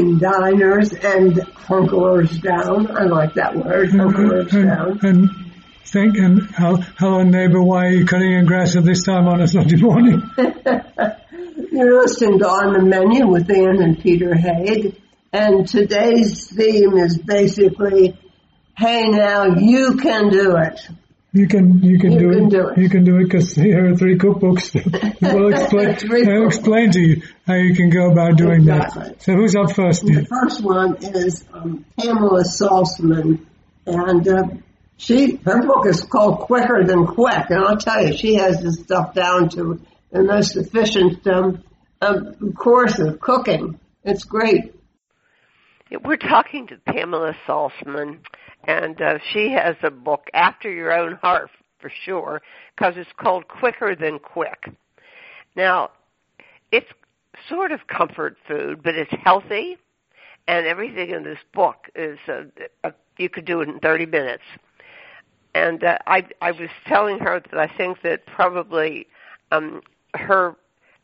[0.00, 2.90] Good diners and hunkerers down.
[2.96, 4.00] I like that word, mm-hmm.
[4.00, 4.68] hunkerers and, mm-hmm.
[4.68, 5.00] down.
[5.02, 5.30] And
[5.84, 6.40] think, and
[6.96, 10.22] hello neighbor, why are you cutting your grass at this time on a Sunday morning?
[11.72, 14.96] You're listening to On the Menu with Ann and Peter Haig,
[15.32, 18.18] and today's theme is basically,
[18.76, 20.80] hey now, you can do it.
[21.32, 22.50] You can you can, you do, can it.
[22.50, 22.78] do it.
[22.78, 24.72] You can do it because here are three cookbooks
[25.20, 26.28] that will explain.
[26.28, 29.04] I'll explain to you how you can go about doing exactly.
[29.04, 29.22] that.
[29.22, 30.04] So who's up first?
[30.04, 33.46] The first one is um, Pamela Salzman,
[33.86, 34.42] and uh,
[34.96, 38.80] she her book is called Quicker Than Quick, and I'll tell you, she has this
[38.80, 41.62] stuff down to the most efficient um,
[42.02, 43.78] um, course of cooking.
[44.02, 44.74] It's great.
[46.02, 48.18] We're talking to Pamela Salzman
[48.64, 52.42] and uh, she has a book after your own heart for sure
[52.76, 54.68] because it's called quicker than quick.
[55.56, 55.90] Now
[56.70, 56.90] it's
[57.48, 59.76] sort of comfort food but it's healthy
[60.46, 62.42] and everything in this book is uh,
[62.84, 64.42] uh, you could do it in 30 minutes.
[65.54, 69.06] And uh, i i was telling her that i think that probably
[69.50, 69.80] um
[70.14, 70.54] her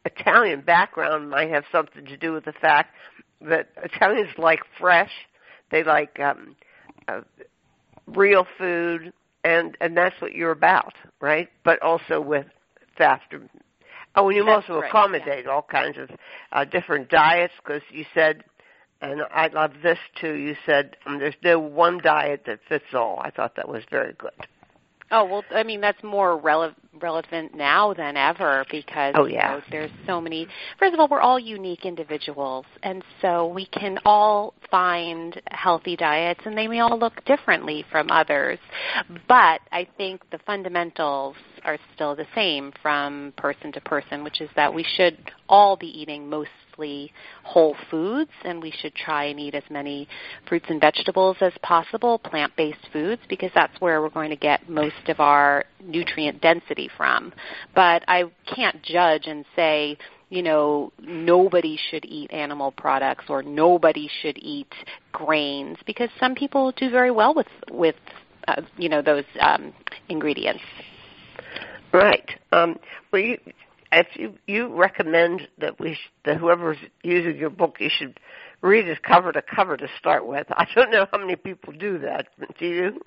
[0.04, 2.94] italian background might have something to do with the fact
[3.40, 5.10] that italians like fresh
[5.72, 6.54] they like um
[7.08, 7.20] uh,
[8.06, 9.12] real food,
[9.44, 11.48] and and that's what you're about, right?
[11.64, 12.46] But also with
[12.96, 13.48] faster.
[14.14, 15.50] Oh, and you that's also right, accommodate yeah.
[15.50, 16.10] all kinds of
[16.52, 18.44] uh, different diets because you said,
[19.00, 20.34] and I love this too.
[20.34, 23.20] You said um, there's no one diet that fits all.
[23.22, 24.46] I thought that was very good.
[25.10, 29.34] Oh well, I mean that's more rele- relevant now than ever because oh, yeah.
[29.34, 29.50] yeah.
[29.50, 30.46] you know, there's so many.
[30.78, 36.40] First of all, we're all unique individuals, and so we can all find healthy diets,
[36.45, 38.58] and they may all look differently from others.
[39.28, 44.48] But I think the fundamentals are still the same from person to person, which is
[44.56, 45.18] that we should
[45.48, 47.12] all be eating mostly
[47.42, 50.08] whole foods and we should try and eat as many
[50.48, 55.08] fruits and vegetables as possible, plant-based foods, because that's where we're going to get most
[55.08, 57.32] of our nutrient density from.
[57.74, 59.98] But I can't judge and say,
[60.28, 64.72] you know, nobody should eat animal products or nobody should eat
[65.12, 67.94] grains because some people do very well with with
[68.48, 69.72] uh, you know those um,
[70.08, 70.62] ingredients.
[71.92, 72.30] Right.
[72.52, 72.79] Um,
[73.13, 73.39] well, you,
[73.92, 78.19] if you you recommend that we sh- that whoever's using your book, you should
[78.63, 80.46] read it cover to cover to start with.
[80.51, 82.29] I don't know how many people do that.
[82.58, 83.01] Do you?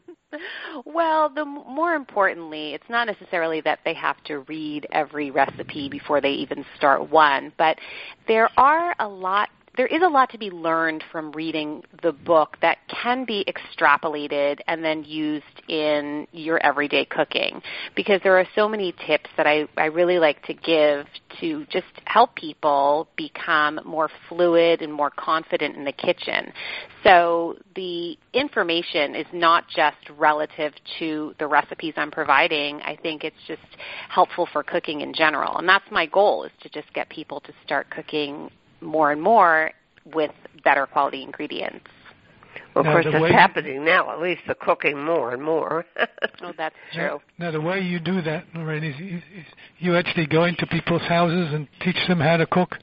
[0.86, 6.22] Well, the more importantly, it's not necessarily that they have to read every recipe before
[6.22, 7.80] they even start one, but
[8.28, 12.58] there are a lot there is a lot to be learned from reading the book
[12.62, 17.62] that can be extrapolated and then used in your everyday cooking
[17.96, 21.06] because there are so many tips that I, I really like to give
[21.40, 26.52] to just help people become more fluid and more confident in the kitchen.
[27.02, 32.82] So the information is not just relative to the recipes I'm providing.
[32.82, 33.62] I think it's just
[34.10, 35.58] helpful for cooking in general.
[35.58, 38.52] And that's my goal is to just get people to start cooking
[38.82, 39.72] more and more
[40.14, 40.32] with
[40.64, 41.86] better quality ingredients.
[42.74, 44.12] Well, of Now, course, the it's happening now.
[44.12, 45.86] At least the cooking more and more.
[46.42, 47.20] Oh, that's true.
[47.38, 49.46] Now, the way you do that, Lorraine, is, is, is
[49.80, 52.78] you actually go into people's houses and teach them how to cook.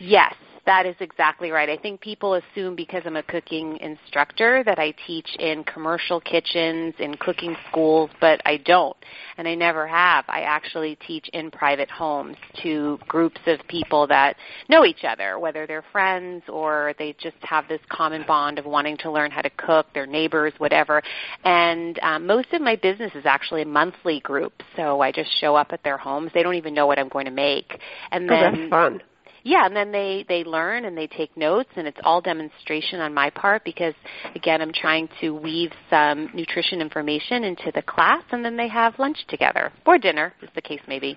[0.00, 0.34] Yes,
[0.66, 1.68] that is exactly right.
[1.68, 6.94] I think people assume because I'm a cooking instructor that I teach in commercial kitchens,
[6.98, 8.96] in cooking schools, but I don't.
[9.38, 10.24] And I never have.
[10.28, 14.36] I actually teach in private homes to groups of people that
[14.68, 18.96] know each other, whether they're friends or they just have this common bond of wanting
[18.98, 21.02] to learn how to cook, their neighbors, whatever.
[21.44, 25.54] And um, most of my business is actually a monthly group, so I just show
[25.54, 26.32] up at their homes.
[26.34, 27.78] They don't even know what I'm going to make.
[28.10, 29.00] And oh, then that's fun.
[29.46, 33.14] Yeah, and then they they learn and they take notes, and it's all demonstration on
[33.14, 33.94] my part because
[34.34, 38.98] again, I'm trying to weave some nutrition information into the class, and then they have
[38.98, 41.16] lunch together or dinner, as the case may be.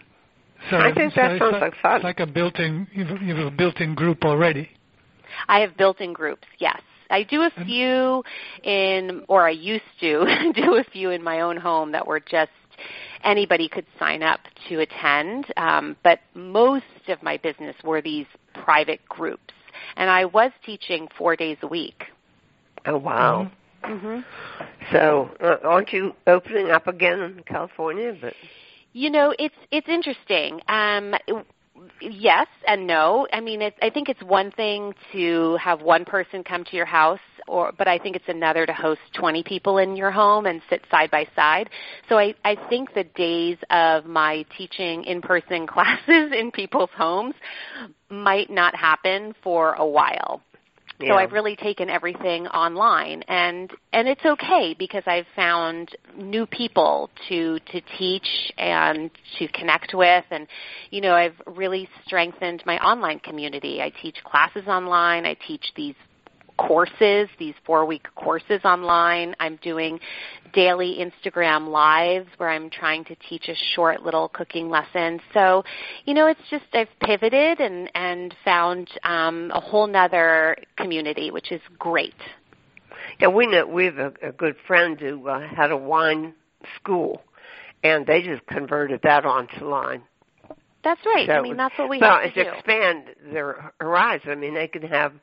[0.70, 1.96] So, I think so that it's sounds like, like fun.
[1.96, 4.70] It's like a built-in, you've, you've a built-in group already.
[5.48, 6.82] I have built-in groups, yes.
[7.10, 8.24] I do a few
[8.64, 12.52] in, or I used to do a few in my own home that were just
[13.24, 15.46] anybody could sign up to attend.
[15.58, 19.54] Um, but most of my business were these private groups,
[19.96, 22.04] and I was teaching four days a week.
[22.86, 23.52] Oh wow.
[23.84, 24.20] hmm
[24.92, 28.16] So, uh, aren't you opening up again in California?
[28.20, 28.34] But
[28.94, 30.62] You know, it's it's interesting.
[30.68, 31.14] Um,
[32.02, 33.28] yes and no.
[33.32, 36.86] I mean, it, I think it's one thing to have one person come to your
[36.86, 40.62] house, or but I think it's another to host 20 people in your home and
[40.70, 41.70] sit side by side.
[42.08, 47.36] So I, I think the days of my teaching in-person classes in people's homes
[48.10, 50.42] might not happen for a while.
[51.00, 51.12] Yeah.
[51.12, 57.10] So I've really taken everything online and and it's okay because I've found new people
[57.30, 60.46] to to teach and to connect with and
[60.90, 63.82] you know I've really strengthened my online community.
[63.82, 65.96] I teach classes online, I teach these
[66.68, 69.36] courses, these four week courses online.
[69.40, 70.00] I'm doing
[70.54, 75.20] daily Instagram lives where I'm trying to teach a short little cooking lesson.
[75.34, 75.64] So,
[76.06, 81.52] you know, it's just I've pivoted and, and found um, a whole nother community, which
[81.52, 82.14] is great.
[83.20, 86.34] Yeah, we know we have a, a good friend who uh, had a wine
[86.76, 87.22] school,
[87.84, 90.04] and they just converted that onto line.
[90.84, 91.28] That's right.
[91.28, 92.50] So I mean, that's what we well, have to to do.
[92.50, 94.32] expand their horizon.
[94.32, 95.14] I mean, they can have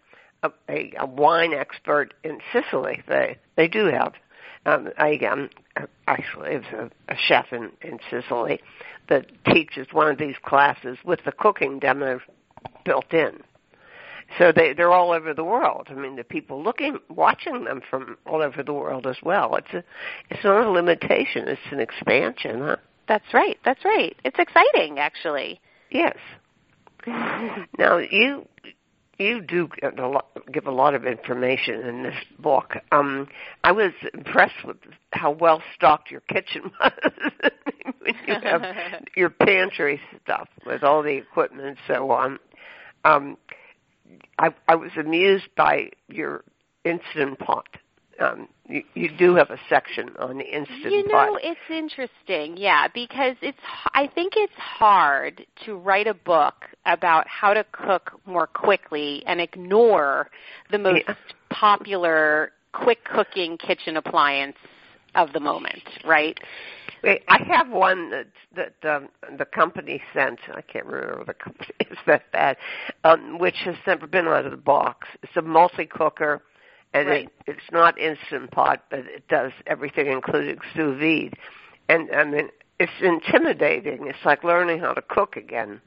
[0.43, 3.03] a, a, a wine expert in Sicily.
[3.09, 4.15] They they do have.
[4.65, 5.51] Um, I um,
[6.07, 8.61] actually it's a, a chef in in Sicily
[9.09, 12.21] that teaches one of these classes with the cooking demo
[12.85, 13.43] built in.
[14.39, 15.87] So they they're all over the world.
[15.89, 19.55] I mean, the people looking watching them from all over the world as well.
[19.55, 19.85] It's a
[20.31, 21.49] it's not a limitation.
[21.49, 22.77] It's an expansion, huh?
[23.09, 23.59] That's right.
[23.65, 24.17] That's right.
[24.25, 25.61] It's exciting, actually.
[25.91, 26.17] Yes.
[27.07, 28.47] now you
[29.19, 32.77] you do give a lot, give a lot of information in this book.
[32.93, 33.29] Um,
[33.65, 34.77] I was impressed with
[35.13, 36.93] how well stocked your kitchen was
[38.01, 38.63] when you have
[39.17, 42.39] your pantry stuff with all the equipment and so on.
[43.05, 43.37] Um,
[44.39, 46.45] I, I was amused by your
[46.85, 47.67] instant pot.
[48.21, 51.41] Um, you, you do have a section on the instant You know, pot.
[51.43, 53.59] it's interesting, yeah, because it's.
[53.95, 56.55] I think it's hard to write a book
[56.87, 60.31] about how to cook more quickly and ignore
[60.71, 61.15] the most Yeah.
[61.51, 64.57] popular quick cooking kitchen appliance
[65.15, 66.39] of the moment, right?
[67.29, 68.27] I have one that
[68.57, 69.09] that um,
[69.39, 70.41] the company sent.
[70.53, 71.69] I can't remember the company.
[71.81, 72.57] It's that bad.
[73.05, 75.07] Um, which has never been out of the box.
[75.23, 76.43] It's a multi cooker,
[76.97, 77.25] and Right.
[77.47, 81.35] it, it's not instant pot, but it does everything, including sous vide.
[81.89, 82.49] And I mean,
[82.79, 84.07] it's intimidating.
[84.07, 85.81] It's like learning how to cook again.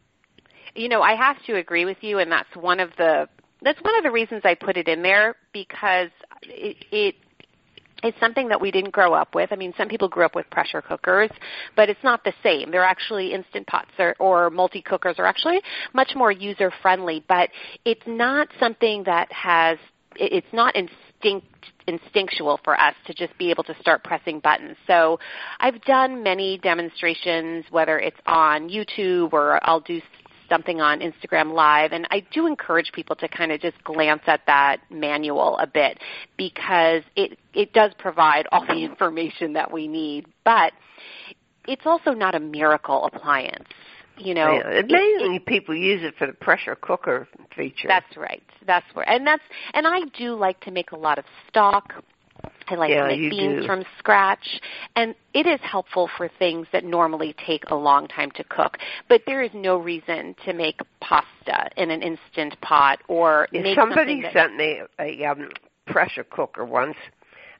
[0.75, 3.27] you know, I have to agree with you, and that's one of the
[3.61, 6.09] that's one of the reasons I put it in there because
[6.43, 7.15] it, it
[8.01, 9.51] it's something that we didn't grow up with.
[9.51, 11.29] I mean, some people grew up with pressure cookers,
[11.75, 12.71] but it's not the same.
[12.71, 15.59] They're actually instant pots or, or multi cookers are actually
[15.93, 17.49] much more user friendly, but
[17.83, 19.77] it's not something that has
[20.15, 21.45] it's not instinct
[21.87, 24.77] instinctual for us to just be able to start pressing buttons.
[24.87, 25.19] So
[25.59, 29.99] I've done many demonstrations, whether it's on YouTube or I'll do
[30.49, 34.41] something on Instagram Live, and I do encourage people to kind of just glance at
[34.47, 35.99] that manual a bit
[36.37, 40.73] because it it does provide all the information that we need, but
[41.67, 43.67] it's also not a miracle appliance.
[44.19, 47.87] You know, Yeah, It- amazing people use it for the pressure cooker feature.
[47.87, 48.43] that's right.
[48.65, 49.43] That's where, and that's,
[49.73, 51.93] and I do like to make a lot of stock.
[52.69, 53.65] I like Yeah, to make beans do.
[53.65, 54.61] from scratch,
[54.95, 58.77] and it is helpful for things that normally take a long time to cook.
[59.07, 63.75] But there is no reason to make pasta in an instant pot or Yeah, make
[63.75, 65.49] somebody that, sent me a um,
[65.87, 66.95] pressure cooker once,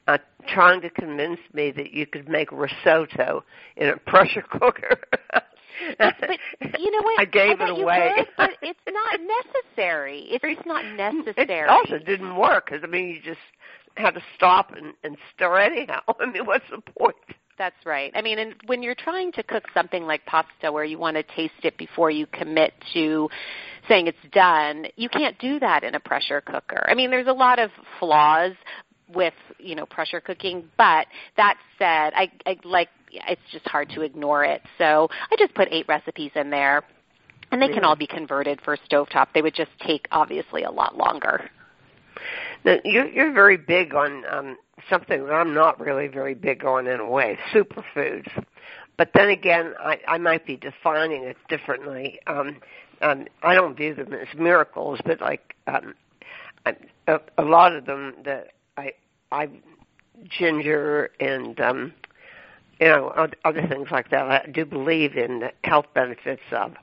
[0.07, 3.43] uh, trying to convince me that you could make risotto
[3.77, 4.99] in a pressure cooker.
[5.97, 6.15] But,
[6.79, 7.19] you know what?
[7.19, 8.13] I gave bet it away.
[8.17, 10.27] could, but it's not necessary.
[10.29, 11.63] It's just not necessary.
[11.63, 13.39] It also didn't work because I mean you just
[13.95, 16.01] had to stop and, and stir anyhow.
[16.19, 17.15] I mean, what's the point?
[17.57, 18.11] That's right.
[18.15, 21.23] I mean, and when you're trying to cook something like pasta where you want to
[21.23, 23.29] taste it before you commit to
[23.89, 26.85] saying it's done, you can't do that in a pressure cooker.
[26.87, 27.69] I mean, there's a lot of
[27.99, 28.53] flaws
[29.13, 34.01] with, you know, pressure cooking, but that said, I, I like it's just hard to
[34.01, 34.61] ignore it.
[34.77, 36.83] So, I just put 8 recipes in there.
[37.51, 39.29] And they can all be converted for stovetop.
[39.33, 41.49] They would just take obviously a lot longer.
[42.63, 44.57] Now, you're, you're very big on um,
[44.89, 48.29] something that I'm not really very big on in a way, superfoods.
[48.97, 52.19] But then again, I, I might be defining it differently.
[52.27, 52.57] Um,
[53.01, 55.95] um, I don't view them as miracles, but like um,
[56.65, 56.75] I,
[57.07, 58.91] a, a lot of them that I,
[59.31, 59.49] I
[60.29, 61.93] ginger and um,
[62.79, 64.25] you know oth- other things like that.
[64.29, 66.73] I do believe in the health benefits of.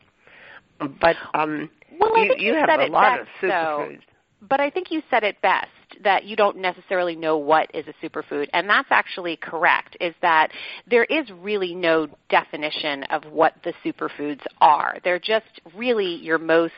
[1.00, 4.00] But um, Well, you, you you have said a lot best, of superfoods.
[4.48, 5.68] but I think you said it best.
[6.04, 9.96] that you don't necessarily know what is a superfood, and that's actually correct.
[10.00, 10.50] Is that
[10.86, 14.98] there is really no definition of what the superfoods are.
[15.02, 16.74] They're just really your most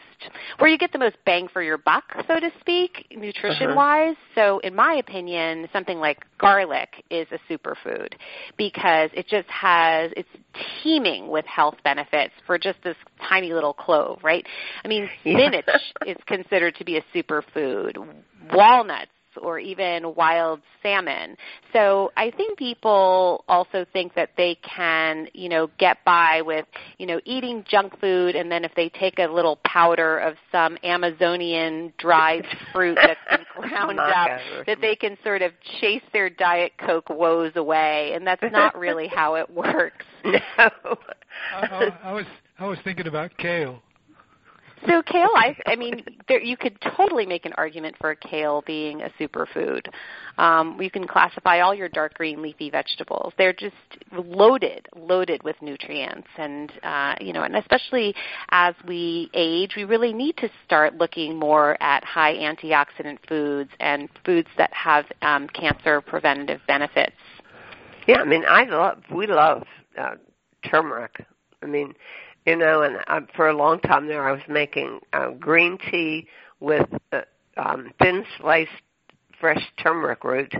[0.58, 4.12] where you get the most bang for your buck, so to speak, nutrition wise.
[4.12, 4.34] Uh-huh.
[4.34, 8.14] So, in my opinion, something like garlic is a superfood
[8.56, 10.28] because it just has it's
[10.82, 12.96] teeming with health benefits for just this
[13.28, 14.46] tiny little clove, right?
[14.84, 16.12] I mean, spinach yeah.
[16.12, 17.96] is considered to be a superfood.
[18.52, 19.10] Walnuts
[19.42, 21.37] or even wild salmon.
[21.73, 26.66] So I think people also think that they can, you know, get by with,
[26.99, 30.78] you know, eating junk food and then if they take a little powder of some
[30.83, 36.73] Amazonian dried fruit that's been ground up, that they can sort of chase their diet
[36.85, 40.04] coke woes away and that's not really how it works.
[40.59, 40.71] No.
[41.54, 42.26] I, I, I was
[42.59, 43.80] I was thinking about kale.
[44.87, 49.02] So kale, I, I mean, there, you could totally make an argument for kale being
[49.02, 49.88] a superfood.
[50.37, 53.32] Um, you can classify all your dark green leafy vegetables.
[53.37, 53.75] They're just
[54.12, 58.14] loaded, loaded with nutrients, and uh, you know, and especially
[58.50, 64.08] as we age, we really need to start looking more at high antioxidant foods and
[64.25, 67.16] foods that have um, cancer preventative benefits.
[68.06, 69.64] Yeah, I mean, I love, we love
[69.99, 70.14] uh,
[70.68, 71.26] turmeric.
[71.62, 71.94] I mean,
[72.48, 76.26] you know, and uh, for a long time there, I was making uh, green tea
[76.60, 77.20] with uh,
[77.58, 78.70] um, thin sliced
[79.38, 80.52] fresh turmeric root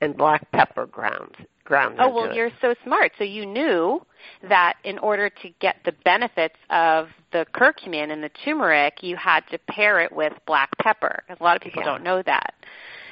[0.00, 1.36] and black pepper ground.
[1.64, 3.12] ground oh well, you're so smart.
[3.18, 4.04] So you knew
[4.48, 9.40] that in order to get the benefits of the curcumin and the turmeric, you had
[9.52, 11.22] to pair it with black pepper.
[11.28, 11.88] A lot of people yeah.
[11.88, 12.54] don't know that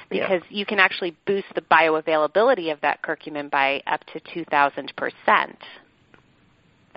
[0.09, 0.57] because yeah.
[0.57, 5.57] you can actually boost the bioavailability of that curcumin by up to 2000 percent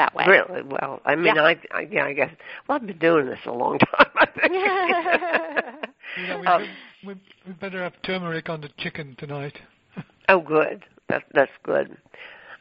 [0.01, 0.25] that way.
[0.27, 0.63] Really?
[0.63, 1.43] Well, I mean, yeah.
[1.43, 2.31] I, I yeah, I guess.
[2.67, 4.07] Well, I've been doing this a long time.
[4.17, 4.55] I think.
[6.17, 6.69] you know, we, um,
[7.07, 7.15] we,
[7.47, 9.59] we better have turmeric on the chicken tonight.
[10.29, 10.85] oh, good.
[11.09, 11.97] That that's good.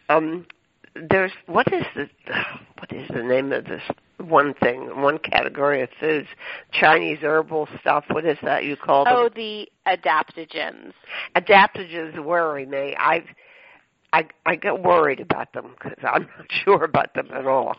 [0.10, 0.46] Um,
[1.10, 2.10] there's what is the
[2.78, 3.84] what is the name of this
[4.18, 6.28] one thing, one category of foods?
[6.74, 8.04] Chinese herbal stuff.
[8.10, 9.14] What is that you call them?
[9.16, 10.92] Oh, the adaptogens.
[11.38, 12.96] Adaptogens worry me.
[13.00, 13.28] I've
[14.14, 17.76] I I get worried about them because I'm not sure about them at all.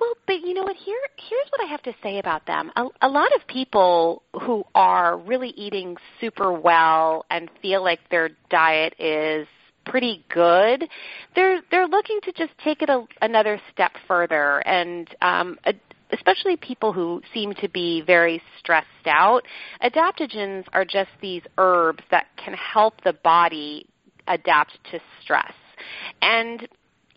[0.00, 0.76] Well, but you know what?
[0.76, 2.72] Here, here's what I have to say about them.
[2.74, 8.30] A, a lot of people who are really eating super well and feel like their
[8.50, 9.46] diet is
[9.84, 10.88] pretty good,
[11.34, 15.74] they're they're looking to just take it a, another step further, and um, a,
[16.12, 19.42] especially people who seem to be very stressed out.
[19.82, 23.86] Adaptogens are just these herbs that can help the body
[24.26, 25.52] adapt to stress.
[26.20, 26.68] And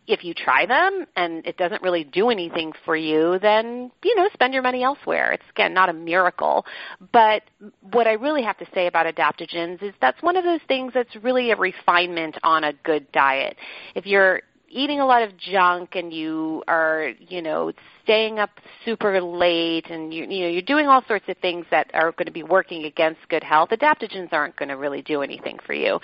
[0.07, 4.29] if you try them and it doesn't really do anything for you, then, you know,
[4.33, 5.31] spend your money elsewhere.
[5.31, 6.65] It's again not a miracle.
[7.11, 7.43] But
[7.91, 11.15] what I really have to say about adaptogens is that's one of those things that's
[11.23, 13.57] really a refinement on a good diet.
[13.95, 17.71] If you're eating a lot of junk and you are, you know,
[18.03, 18.49] staying up
[18.83, 22.25] super late and you you know, you're doing all sorts of things that are going
[22.25, 25.99] to be working against good health, adaptogens aren't going to really do anything for you.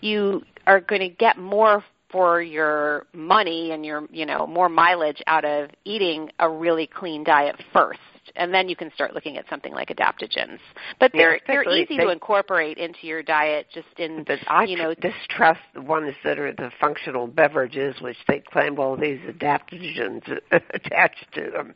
[0.00, 5.22] You are going to get more for your money and your, you know, more mileage
[5.26, 8.00] out of eating a really clean diet first
[8.36, 10.58] and then you can start looking at something like adaptogens.
[11.00, 14.64] But they're yeah, they're easy they, to incorporate into your diet, just in but I
[14.64, 19.20] you know distrust the ones that are the functional beverages, which they claim all these
[19.20, 20.22] adaptogens
[20.52, 21.74] attached to them.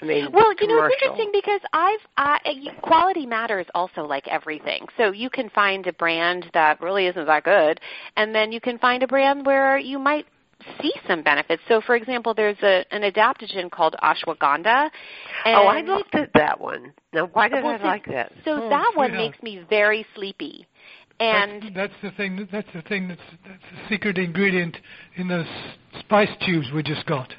[0.00, 2.38] I mean, well, you know, it's interesting because I've uh,
[2.82, 4.86] quality matters also like everything.
[4.96, 7.80] So you can find a brand that really isn't that good,
[8.16, 10.26] and then you can find a brand where you might
[10.80, 11.62] see some benefits.
[11.68, 14.90] So, for example, there's a, an adaptogen called ashwagandha.
[15.46, 16.92] oh, I looked at that one.
[17.12, 18.32] Now, why did well, I like that?
[18.44, 19.18] So oh, that one yeah.
[19.18, 20.66] makes me very sleepy.
[21.20, 22.48] And that's, that's the thing.
[22.50, 23.08] That's the thing.
[23.08, 24.76] That's that's the secret ingredient
[25.16, 25.46] in those
[25.98, 27.32] spice tubes we just got.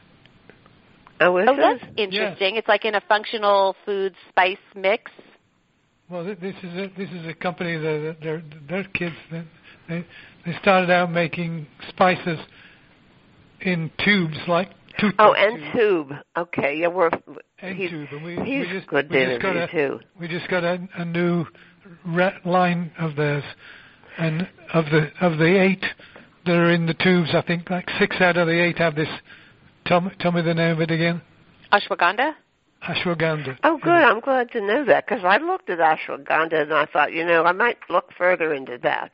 [1.21, 2.55] Oh, is oh that's interesting.
[2.55, 2.59] Yes.
[2.59, 5.11] It's like in a functional food spice mix.
[6.09, 10.05] Well, this is a this is a company that they're they're kids they
[10.45, 12.39] they started out making spices
[13.61, 15.15] in tubes like toothpaste.
[15.19, 16.11] Oh, and tube.
[16.37, 17.09] Okay, yeah, we're
[17.59, 18.07] and he's, tube.
[18.11, 19.99] And we, he's we just, good we just got a, too.
[20.19, 21.45] We just got a, a new
[22.45, 23.43] line of theirs,
[24.17, 25.83] and of the of the eight
[26.45, 29.09] that are in the tubes, I think like six out of the eight have this.
[29.85, 31.21] Tell me, tell me the name of it again.
[31.71, 32.33] Ashwagandha.
[32.87, 33.57] Ashwagandha.
[33.63, 33.89] Oh, good.
[33.89, 34.09] Yeah.
[34.09, 37.43] I'm glad to know that because I looked at ashwagandha and I thought, you know,
[37.43, 39.13] I might look further into that.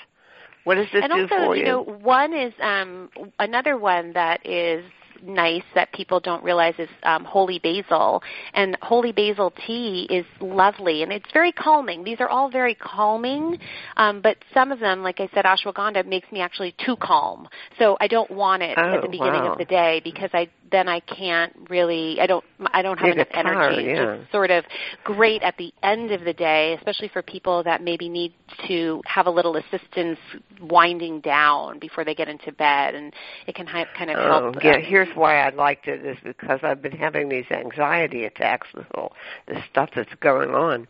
[0.66, 1.62] What does this and do also, for you?
[1.62, 4.84] you know, one is um, another one that is
[5.24, 8.22] nice that people don't realize is um, holy basil.
[8.54, 12.04] And holy basil tea is lovely and it's very calming.
[12.04, 13.58] These are all very calming,
[13.98, 17.48] um, but some of them, like I said, ashwagandha makes me actually too calm.
[17.80, 19.54] So I don't want it oh, at the beginning wow.
[19.54, 22.44] of the day because I then I can't really I don't
[22.74, 23.88] I don't have enough tired, energy.
[23.88, 24.14] Yeah.
[24.14, 24.66] It's sort of
[25.04, 28.34] great at the end of the day, especially for people that maybe need
[28.68, 30.20] to have a little assistance
[30.62, 33.14] winding down before they get into bed, and
[33.48, 34.64] it can kind of oh, help.
[34.64, 38.88] Yeah, here's why I liked it is because I've been having these anxiety attacks with
[38.96, 39.14] all
[39.48, 40.88] the stuff that's going on.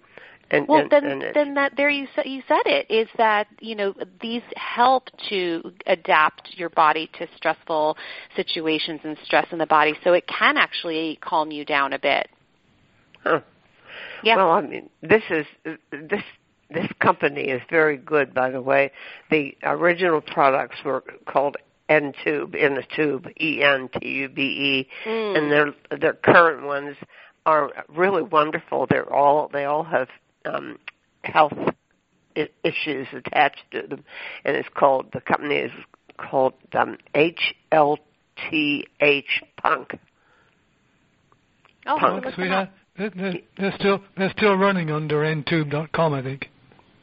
[0.51, 3.73] And, well, and, then, and then that there you you said it is that you
[3.75, 7.97] know these help to adapt your body to stressful
[8.35, 12.29] situations and stress in the body, so it can actually calm you down a bit.
[13.23, 13.41] Huh.
[14.23, 14.35] Yeah.
[14.35, 15.47] Well, I mean, this is
[15.91, 16.23] this
[16.69, 18.33] this company is very good.
[18.33, 18.91] By the way,
[19.31, 21.57] the original products were called
[21.89, 25.37] N Tube in the tube E N T U B E, Mm.
[25.37, 26.95] and their their current ones
[27.45, 28.87] are really wonderful.
[28.89, 30.07] They're all they all have
[30.45, 30.79] um,
[31.23, 31.53] health
[32.35, 34.03] I- issues attached to them,
[34.43, 35.71] and it's called the company is
[36.17, 37.99] called um, HLTH
[39.61, 39.99] Punk.
[41.87, 42.15] oh, Punk.
[42.15, 46.49] look them Sweetheart, they're, they're, they're still they're still running under ntube.com, I think.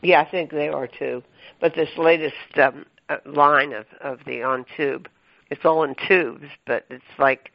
[0.02, 1.22] Yeah, I think they are too.
[1.60, 5.08] But this latest um, Uh, line of of the on tube,
[5.50, 7.52] it's all in tubes, but it's like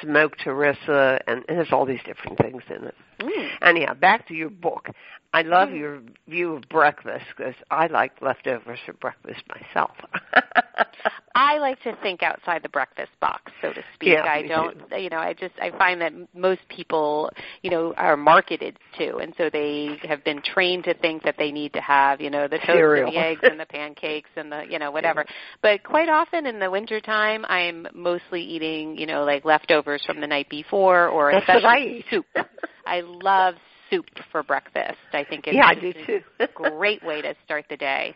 [0.00, 2.94] smoked harissa, and it has all these different things in it.
[3.24, 3.48] Mm.
[3.62, 4.88] Anyhow, back to your book.
[5.32, 5.78] I love Mm.
[5.78, 9.90] your view of breakfast because I like leftovers for breakfast myself.
[11.34, 14.10] I like to think outside the breakfast box, so to speak.
[14.10, 17.30] Yeah, I don't, you know, I just I find that most people,
[17.62, 21.50] you know, are marketed to, and so they have been trained to think that they
[21.50, 23.08] need to have, you know, the toast Cereal.
[23.08, 25.24] and the eggs and the pancakes and the, you know, whatever.
[25.60, 30.28] But quite often in the wintertime, I'm mostly eating, you know, like leftovers from the
[30.28, 32.04] night before, or That's especially eat.
[32.10, 32.26] soup.
[32.86, 33.54] I love
[33.90, 34.98] soup for breakfast.
[35.12, 36.20] I think it's yeah, I do a too.
[36.54, 38.14] great way to start the day.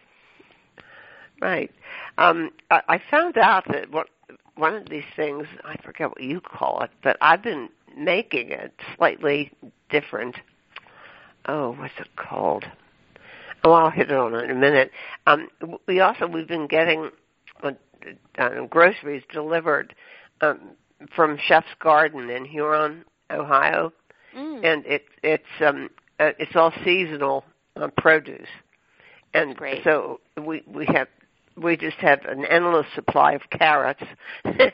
[1.40, 1.70] Right.
[2.16, 4.08] Um, I, I found out that what
[4.56, 8.72] one of these things I forget what you call it, but I've been making it
[8.96, 9.52] slightly
[9.88, 10.36] different.
[11.46, 12.64] Oh, what's it called?
[13.64, 14.90] Oh, I'll hit it on it in a minute.
[15.26, 15.48] Um,
[15.86, 17.10] we also we've been getting
[17.62, 17.72] uh,
[18.38, 19.94] uh, groceries delivered
[20.40, 20.60] um,
[21.14, 23.92] from Chef's Garden in Huron, Ohio,
[24.58, 24.72] Mm.
[24.72, 25.90] and it, it's um,
[26.20, 27.44] uh, it's all seasonal
[27.76, 28.48] uh, produce,
[29.34, 29.84] and great.
[29.84, 31.08] so we we have
[31.56, 34.02] we just have an endless supply of carrots
[34.44, 34.72] and,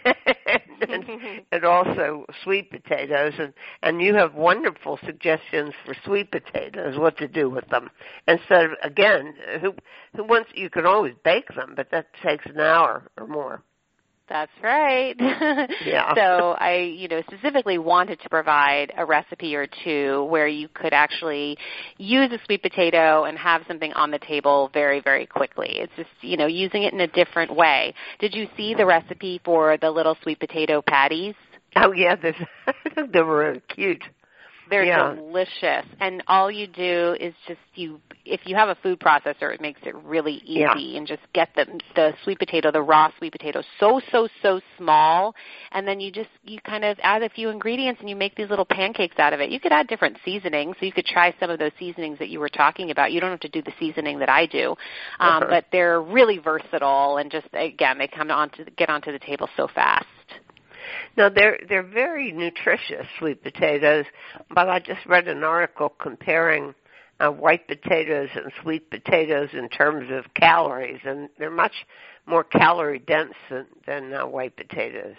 [1.52, 7.28] and also sweet potatoes and and you have wonderful suggestions for sweet potatoes what to
[7.28, 7.90] do with them
[8.28, 9.74] instead of again who
[10.16, 13.62] who wants you can always bake them but that takes an hour or more
[14.28, 15.14] That's right.
[15.84, 16.14] Yeah.
[16.14, 20.92] so I, you know, specifically wanted to provide a recipe or two where you could
[20.92, 21.58] actually
[21.98, 25.76] use a sweet potato and have something on the table very, very quickly.
[25.76, 27.94] It's just, you know, using it in a different way.
[28.18, 31.34] Did you see the recipe for the little sweet potato patties?
[31.76, 32.14] oh yeah
[33.12, 34.02] they were really cute
[34.70, 35.14] They're Yeah.
[35.14, 35.86] delicious.
[36.00, 39.80] And all you do is just you if you have a food processor it makes
[39.84, 40.96] it really easy Yeah.
[40.96, 45.34] and just get the the sweet potato, the raw sweet potato so so so small
[45.72, 48.48] and then you just you kind of add a few ingredients and you make these
[48.48, 49.50] little pancakes out of it.
[49.50, 50.76] You could add different seasonings.
[50.80, 53.12] So you could try some of those seasonings that you were talking about.
[53.12, 54.70] You don't have to do the seasoning that I do.
[55.20, 55.46] Um Uh-huh.
[55.50, 59.48] but they're really versatile and just again they come on to get onto the table
[59.56, 60.06] so fast.
[61.16, 64.06] Now they're they're very nutritious sweet potatoes,
[64.54, 66.74] but I just read an article comparing
[67.20, 71.86] uh, white potatoes and sweet potatoes in terms of calories, and they're much
[72.26, 75.16] more calorie dense than, than uh, white potatoes.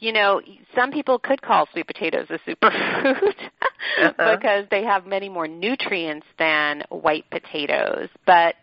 [0.00, 0.40] You know,
[0.76, 3.34] some people could call sweet potatoes a superfood
[4.00, 4.36] Uh-huh.
[4.36, 8.08] because they have many more nutrients than white potatoes.
[8.26, 8.54] But,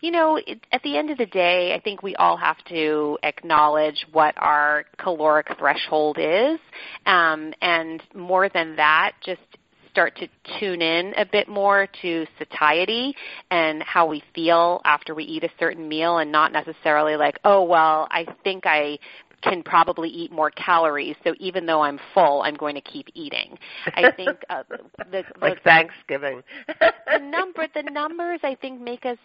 [0.00, 3.18] you know, it, at the end of the day, I think we all have to
[3.22, 6.58] acknowledge what our caloric threshold is.
[7.06, 9.40] Um, and more than that, just
[9.94, 10.26] start to
[10.58, 13.14] tune in a bit more to satiety
[13.52, 17.62] and how we feel after we eat a certain meal and not necessarily like, oh,
[17.62, 18.98] well, I think I
[19.44, 23.58] can probably eat more calories, so even though I'm full, I'm going to keep eating.
[23.86, 24.62] I think uh,
[25.10, 26.42] the, Like the, Thanksgiving.
[26.80, 29.18] the number the numbers I think make us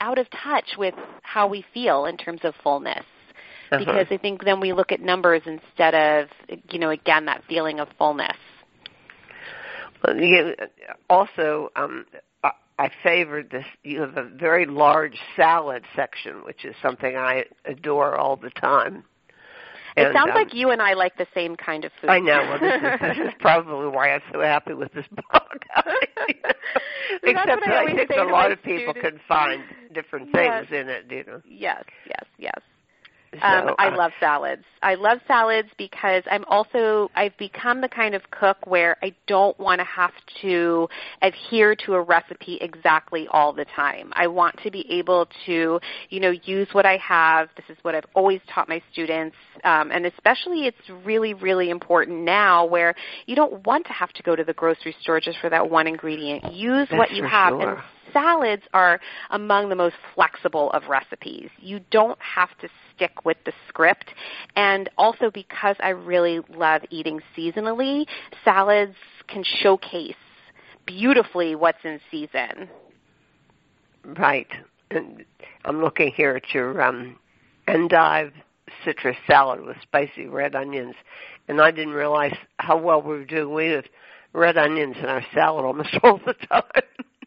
[0.00, 3.04] out of touch with how we feel in terms of fullness.
[3.70, 3.78] Uh-huh.
[3.78, 6.28] Because I think then we look at numbers instead of
[6.70, 8.36] you know again that feeling of fullness.
[10.04, 10.54] Well, you,
[11.08, 12.06] also, um,
[12.42, 13.64] I, I favored this.
[13.84, 19.04] You have a very large salad section, which is something I adore all the time.
[19.96, 22.10] It sounds um, like you and I like the same kind of food.
[22.10, 22.38] I know.
[22.48, 25.64] Well, this is, this is probably why I'm so happy with this book.
[27.22, 30.80] Except that I, I think a lot of people can find different things yes.
[30.80, 31.04] in it.
[31.10, 31.42] You know.
[31.46, 32.60] Yes, yes, yes.
[33.34, 34.64] Um, so, uh, I love salads.
[34.82, 39.58] I love salads because I'm also I've become the kind of cook where I don't
[39.58, 40.88] want to have to
[41.22, 44.12] adhere to a recipe exactly all the time.
[44.14, 47.48] I want to be able to, you know, use what I have.
[47.56, 52.24] This is what I've always taught my students, um, and especially it's really really important
[52.24, 52.94] now where
[53.26, 55.86] you don't want to have to go to the grocery store just for that one
[55.86, 56.52] ingredient.
[56.52, 57.70] Use That's what you have sure.
[57.70, 61.50] and salads are among the most flexible of recipes.
[61.58, 64.10] You don't have to stick with the script.
[64.56, 68.06] And also because I really love eating seasonally,
[68.44, 68.96] salads
[69.28, 70.14] can showcase
[70.86, 72.68] beautifully what's in season.
[74.04, 74.48] Right.
[74.90, 75.24] And
[75.64, 77.16] I'm looking here at your um,
[77.68, 78.32] endive
[78.84, 80.94] citrus salad with spicy red onions,
[81.48, 83.70] and I didn't realize how well we were doing.
[83.70, 83.84] Have
[84.32, 86.62] red onions in our salad almost all the time.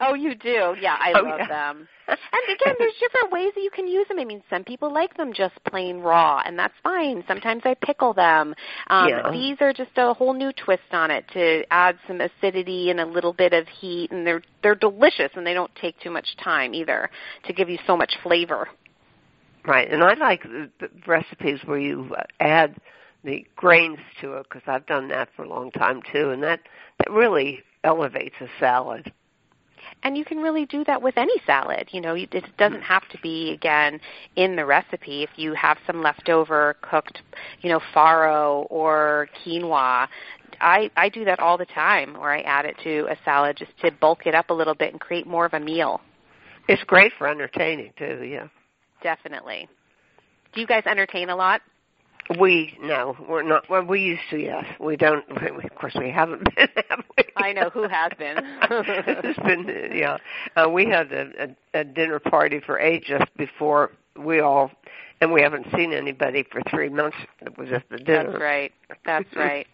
[0.02, 0.76] Oh, you do?
[0.80, 1.48] Yeah, I oh, love yeah.
[1.48, 1.88] them.
[2.08, 4.20] And again, there's different ways that you can use them.
[4.20, 7.24] I mean, some people like them just plain raw, and that's fine.
[7.28, 8.54] Sometimes I pickle them.
[8.88, 9.32] Um, yeah.
[9.32, 13.06] These are just a whole new twist on it to add some acidity and a
[13.08, 16.76] little bit of heat, and they're they're delicious, and they don't take too much time
[16.76, 17.10] either
[17.46, 18.68] to give you so much flavor.
[19.66, 22.76] Right, and I like the, the recipes where you add
[23.24, 26.60] the grains to it because I've done that for a long time too, and that
[27.00, 29.12] that really elevates a salad
[30.04, 31.90] and you can really do that with any salad.
[31.92, 32.84] You know, it doesn't mm.
[32.84, 34.00] have to be again
[34.36, 35.24] in the recipe.
[35.24, 37.22] If you have some leftover cooked,
[37.62, 40.08] you know, farro or quinoa,
[40.62, 43.72] I I do that all the time, where I add it to a salad just
[43.82, 46.02] to bulk it up a little bit and create more of a meal.
[46.68, 48.24] It's great for entertaining too.
[48.24, 48.48] Yeah,
[49.04, 49.68] definitely.
[50.54, 51.62] Do you guys entertain a lot?
[52.40, 53.70] We no, we're not.
[53.70, 54.38] Well, we used to.
[54.38, 55.24] Yes, we don't.
[55.66, 56.68] Of course, we haven't been.
[56.90, 57.24] Have we?
[57.36, 58.38] I know who has been.
[58.62, 60.18] it's been yeah.
[60.56, 64.72] Uh, we had a, a, a dinner party for just before we all,
[65.22, 67.18] and we haven't seen anybody for three months.
[67.42, 68.32] It was just the dinner.
[68.32, 68.72] That's right.
[69.06, 69.68] That's right.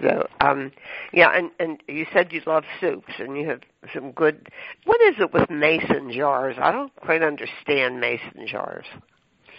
[0.00, 0.72] So, um,
[1.12, 3.60] yeah, and and you said you love soups, and you have
[3.92, 4.48] some good.
[4.84, 6.56] What is it with mason jars?
[6.60, 8.86] I don't quite understand mason jars.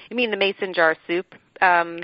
[0.09, 1.35] You mean the mason jar soup?
[1.61, 2.01] Um,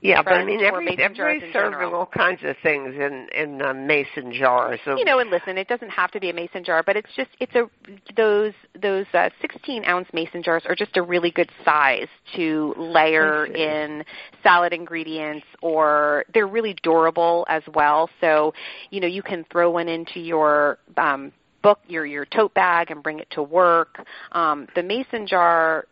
[0.00, 4.32] yeah, but I mean, every every serving all kinds of things in in uh, mason
[4.32, 4.78] jars.
[4.84, 4.96] So.
[4.96, 7.30] You know, and listen, it doesn't have to be a mason jar, but it's just
[7.40, 7.68] it's a
[8.16, 12.06] those those uh, 16 ounce mason jars are just a really good size
[12.36, 14.04] to layer in
[14.44, 18.08] salad ingredients, or they're really durable as well.
[18.20, 18.54] So,
[18.90, 23.02] you know, you can throw one into your um, book your your tote bag and
[23.02, 24.00] bring it to work.
[24.30, 25.86] Um, the mason jar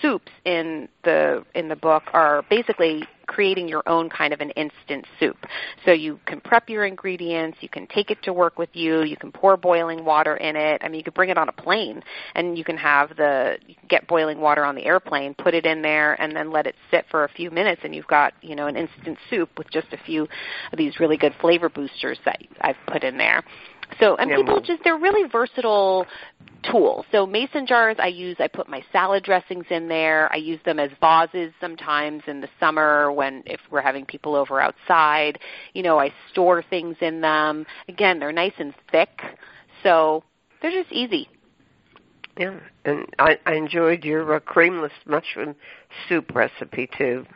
[0.00, 5.04] soups in the in the book are basically creating your own kind of an instant
[5.20, 5.36] soup.
[5.84, 9.16] So you can prep your ingredients, you can take it to work with you, you
[9.16, 10.80] can pour boiling water in it.
[10.82, 12.02] I mean, you could bring it on a plane
[12.34, 15.66] and you can have the you can get boiling water on the airplane, put it
[15.66, 18.56] in there and then let it sit for a few minutes and you've got, you
[18.56, 20.22] know, an instant soup with just a few
[20.72, 23.44] of these really good flavor boosters that I've put in there.
[24.00, 26.06] So, and people just, they're really versatile
[26.70, 27.06] tools.
[27.12, 30.32] So mason jars I use, I put my salad dressings in there.
[30.32, 34.60] I use them as vases sometimes in the summer when, if we're having people over
[34.60, 35.38] outside.
[35.74, 37.66] You know, I store things in them.
[37.88, 39.20] Again, they're nice and thick.
[39.82, 40.24] So
[40.60, 41.28] they're just easy.
[42.38, 45.56] Yeah, and I, I enjoyed your uh, creamless mushroom
[46.08, 47.26] soup recipe too.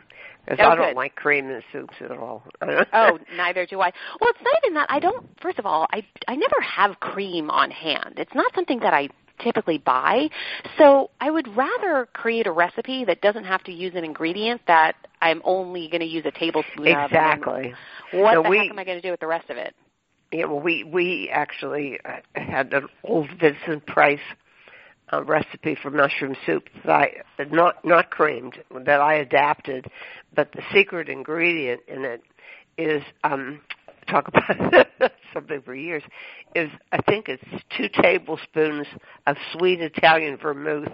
[0.45, 0.95] Because oh, I don't good.
[0.95, 2.43] like cream in soups at all.
[2.61, 3.91] oh, neither do I.
[4.19, 4.87] Well, it's not even that.
[4.89, 5.25] I don't.
[5.41, 8.15] First of all, I I never have cream on hand.
[8.17, 10.29] It's not something that I typically buy.
[10.77, 14.95] So I would rather create a recipe that doesn't have to use an ingredient that
[15.21, 17.09] I'm only going to use a tablespoon exactly.
[17.09, 17.65] of.
[17.65, 17.73] Exactly.
[18.19, 19.73] What so the we, heck am I going to do with the rest of it?
[20.31, 24.19] Yeah, well, we we actually uh, had an old Vincent Price
[25.13, 27.11] uh, recipe for mushroom soup that I
[27.51, 29.87] not not creamed that I adapted,
[30.35, 32.23] but the secret ingredient in it
[32.77, 33.61] is um
[34.07, 34.87] talk about
[35.33, 36.03] something for years
[36.55, 37.43] is I think it's
[37.75, 38.87] two tablespoons
[39.27, 40.89] of sweet Italian vermouth.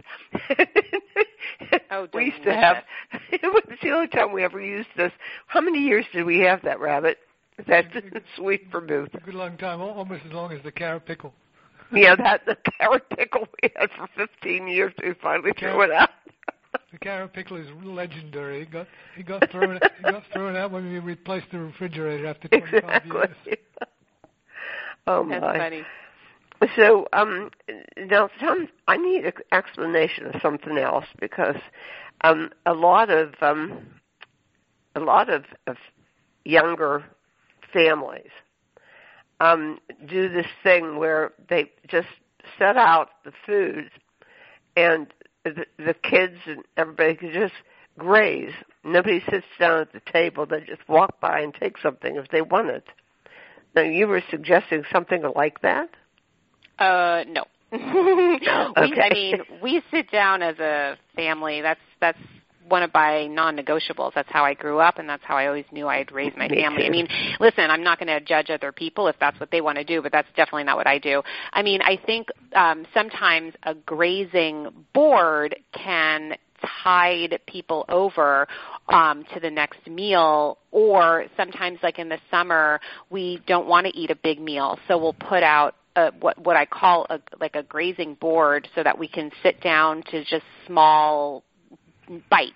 [1.92, 2.78] oh, we used to have.
[3.32, 5.12] It was the only time we ever used this.
[5.48, 7.20] How many years did we have that rabbit?
[7.68, 7.86] That
[8.36, 9.10] sweet vermouth.
[9.14, 11.34] A good long time, almost as long as the carrot pickle.
[11.92, 14.94] Yeah, that the carrot pickle we had for 15 years.
[15.02, 16.10] We finally threw it out.
[16.92, 18.62] the carrot pickle is legendary.
[18.64, 22.48] It got it got thrown it got thrown out when we replaced the refrigerator after
[22.48, 23.12] 25 exactly.
[23.46, 23.58] years.
[25.08, 25.58] oh That's my.
[25.58, 25.84] funny.
[26.76, 27.52] So um,
[27.98, 31.56] now, some I need an explanation of something else because
[32.22, 33.88] um, a lot of um,
[34.96, 35.78] a lot of, of
[36.44, 37.06] younger
[37.72, 38.32] families
[39.40, 42.08] um, do this thing where they just
[42.58, 43.90] set out the foods
[44.76, 45.08] and
[45.44, 47.54] the, the kids and everybody can just
[47.98, 48.54] graze.
[48.84, 50.46] Nobody sits down at the table.
[50.46, 52.86] They just walk by and take something if they want it.
[53.76, 55.90] Now, you were suggesting something like that?
[56.80, 57.46] Uh, no.
[57.72, 58.42] we, okay.
[58.78, 61.62] I mean, we sit down as a family.
[61.62, 62.18] That's that's
[62.70, 64.14] one of my non-negotiables.
[64.14, 66.86] That's how I grew up, and that's how I always knew I'd raise my family.
[66.86, 67.08] I mean,
[67.40, 70.02] listen, I'm not going to judge other people if that's what they want to do,
[70.02, 71.22] but that's definitely not what I do.
[71.52, 76.36] I mean, I think um, sometimes a grazing board can
[76.84, 78.48] tide people over
[78.90, 83.98] um, to the next meal or sometimes like in the summer we don't want to
[83.98, 87.56] eat a big meal so we'll put out a, what what I call a like
[87.56, 91.44] a grazing board so that we can sit down to just small
[92.30, 92.56] bites.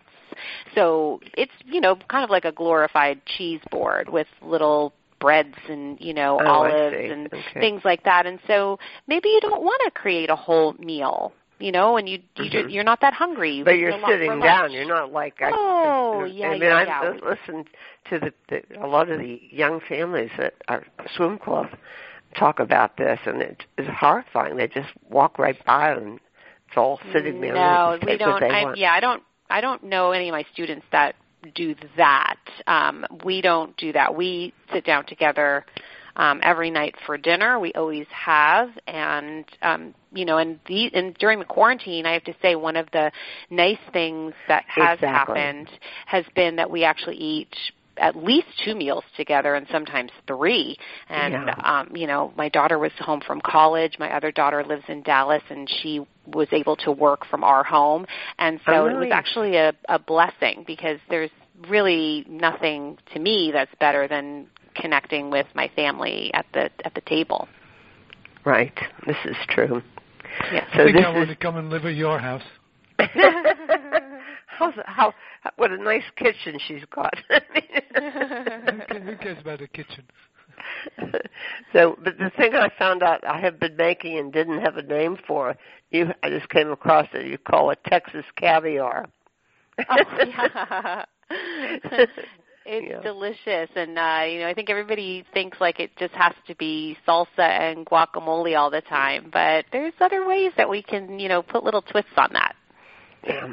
[0.76, 6.00] So it's you know kind of like a glorified cheese board with little breads and
[6.02, 7.60] you know Oh, olives and Okay.
[7.60, 8.26] things like that.
[8.26, 8.78] And so
[9.08, 12.72] maybe you don't want to create a whole meal, you know, and you, you Mhm.
[12.72, 13.52] you're not that hungry.
[13.52, 14.72] You But you're a lot for sitting down.
[14.72, 15.52] You're not like I.
[15.54, 17.14] Oh, I, yeah, I mean, yeah, I've yeah.
[17.24, 17.70] listened
[18.10, 20.84] to the, the a lot of the young families at our
[21.16, 21.68] swim club
[22.36, 24.58] talk about this, and it is horrifying.
[24.58, 26.20] They just walk right by and
[26.68, 27.54] it's all sitting there.
[27.54, 28.42] No, we don't.
[28.44, 29.24] I, yeah, I don't.
[29.54, 31.14] I don't know any of my students that
[31.54, 32.40] do that.
[32.66, 34.16] Um, we don't do that.
[34.16, 35.64] We sit down together
[36.16, 37.60] um, every night for dinner.
[37.60, 42.24] We always have, and um, you know, and the and during the quarantine, I have
[42.24, 43.12] to say one of the
[43.52, 45.40] nice things that has Exactly.
[45.40, 45.70] happened
[46.08, 47.54] has been that we actually eat
[47.98, 50.78] at least two meals together and sometimes three
[51.10, 51.56] and Yeah.
[51.64, 55.44] um you know my daughter was home from college my other daughter lives in Dallas
[55.50, 58.06] and she was able to work from our home
[58.40, 61.32] and so Oh, it was actually a a blessing because there's
[61.70, 67.02] really nothing to me that's better than connecting with my family at the at the
[67.02, 67.48] table
[68.46, 68.78] Right.
[69.08, 69.82] This is true.
[70.52, 72.42] yeah So I think this I want is to come and live at your house.
[74.58, 75.14] How's, how
[75.58, 77.14] what a nice kitchen she's got.
[77.30, 80.04] Who who cares about a kitchen?
[81.74, 84.82] so, but the thing I found out I have been making and didn't have a
[84.84, 85.56] name for,
[85.92, 87.26] you I just came across it.
[87.28, 89.08] You call it Texas caviar.
[89.90, 91.06] oh, yeah.
[92.66, 93.02] It's Yeah.
[93.02, 96.96] delicious, and uh, you know I think everybody thinks like it just has to be
[97.06, 101.42] salsa and guacamole all the time, but there's other ways that we can you know
[101.42, 102.56] put little twists on that.
[103.26, 103.48] Yeah.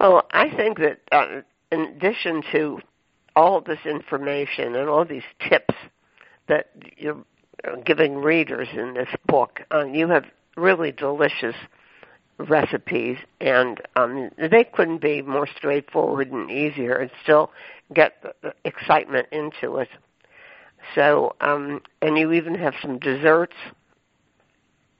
[0.00, 2.80] Well, I think that uh, in addition to
[3.36, 5.74] all this information and all these tips
[6.48, 7.24] that you're
[7.64, 10.24] uh, giving readers in this book, um, you have
[10.56, 11.54] really delicious
[12.38, 17.50] recipes, and um, they couldn't be more straightforward and easier, and still
[17.92, 19.88] get the the excitement into it.
[20.94, 23.56] So, um, and you even have some desserts,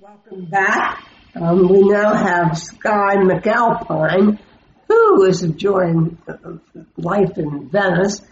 [0.00, 1.06] Welcome back.
[1.36, 4.40] Um, we now have Skye McAlpine,
[4.88, 6.34] who is enjoying uh,
[6.96, 8.22] life in Venice.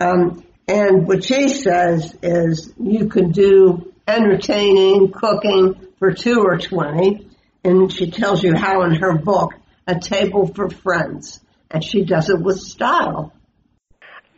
[0.00, 7.28] Um, and what she says is you can do entertaining, cooking for two or twenty.
[7.62, 9.54] And she tells you how in her book,
[9.86, 11.40] A Table for Friends.
[11.70, 13.32] And she does it with style.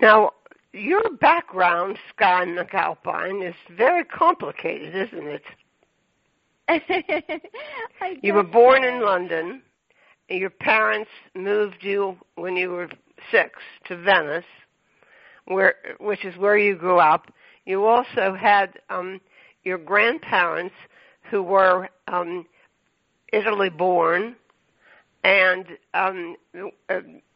[0.01, 0.33] Now,
[0.73, 5.43] your background, Skye McAlpine, is very complicated, isn't it?
[8.23, 9.63] You were born in London,
[10.29, 12.89] your parents moved you when you were
[13.31, 14.45] six to Venice,
[15.47, 17.33] where which is where you grew up.
[17.65, 19.21] You also had um,
[19.65, 20.75] your grandparents
[21.31, 22.47] who were um,
[23.33, 24.37] Italy born
[25.25, 26.37] and um,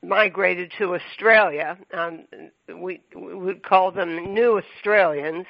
[0.03, 1.77] migrated to Australia.
[1.92, 2.25] Um,
[2.68, 5.46] we, we would call them New Australians.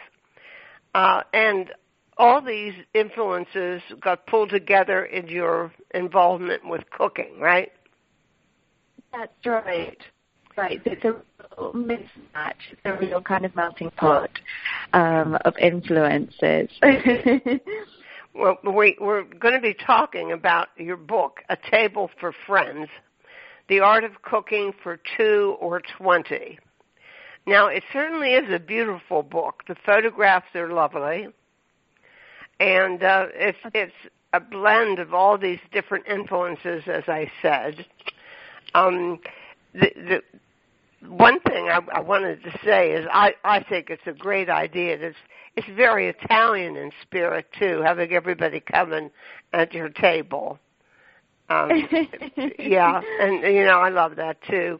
[0.94, 1.70] Uh, and
[2.16, 7.73] all these influences got pulled together in your involvement with cooking, right?
[9.12, 9.99] That's right.
[10.61, 10.83] Right.
[10.85, 11.14] It's a
[11.73, 12.53] mismatch.
[12.70, 14.29] It's a real kind of melting pot
[14.92, 16.68] um, of influences.
[18.35, 22.90] well, we, we're going to be talking about your book, A Table for Friends,
[23.70, 26.59] The Art of Cooking for Two or Twenty.
[27.46, 29.62] Now, it certainly is a beautiful book.
[29.66, 31.29] The photographs are lovely,
[32.61, 33.94] and uh, it's it's
[34.35, 37.87] a blend of all these different influences, as I said.
[38.75, 39.20] Um,
[39.73, 40.23] the, the
[41.07, 44.97] one thing I, I wanted to say is I, I think it's a great idea.
[45.01, 45.17] It's
[45.57, 49.11] it's very Italian in spirit too, having everybody coming
[49.53, 50.59] at your table.
[51.49, 51.71] Um,
[52.59, 54.79] yeah, and you know I love that too.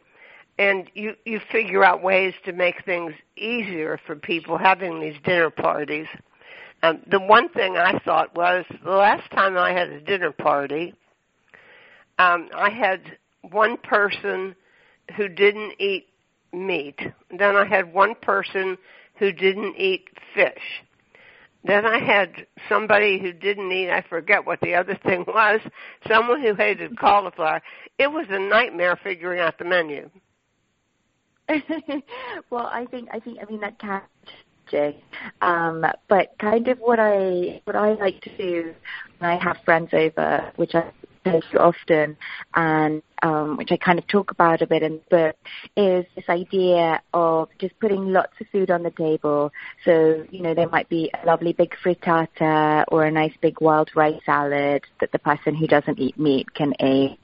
[0.59, 5.51] And you you figure out ways to make things easier for people having these dinner
[5.51, 6.07] parties.
[6.83, 10.95] Um, the one thing I thought was the last time I had a dinner party,
[12.19, 13.19] um, I had
[13.51, 14.55] one person
[15.17, 16.10] who didn't eat
[16.53, 16.99] meat.
[17.31, 18.77] Then I had one person
[19.19, 20.83] who didn't eat fish.
[21.65, 25.61] Then I had somebody who didn't eat, I forget what the other thing was,
[26.09, 27.61] someone who hated cauliflower.
[27.99, 30.11] It was a nightmare figuring out the menu.
[32.51, 34.03] well, I think I think I mean that can
[35.41, 38.75] um, but kind of what I what I like to do
[39.19, 40.91] when I have friends over, which I
[41.25, 42.17] do often,
[42.55, 45.37] and um, which I kind of talk about a bit in the book,
[45.77, 49.53] is this idea of just putting lots of food on the table.
[49.85, 53.91] So, you know, there might be a lovely big frittata or a nice big wild
[53.95, 57.19] rice salad that the person who doesn't eat meat can eat.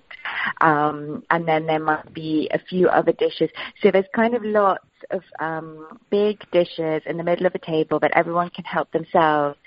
[0.61, 3.51] Um, and then there might be a few other dishes.
[3.83, 8.01] So there's kind of lots of um, big dishes in the middle of a table
[8.01, 9.59] that everyone can help themselves.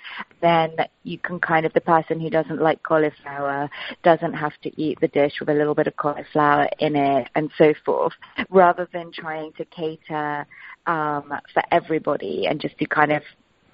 [0.41, 3.69] Then you can kind of, the person who doesn't like cauliflower
[4.03, 7.51] doesn't have to eat the dish with a little bit of cauliflower in it and
[7.57, 8.13] so forth,
[8.49, 10.45] rather than trying to cater
[10.87, 13.21] um, for everybody and just do kind of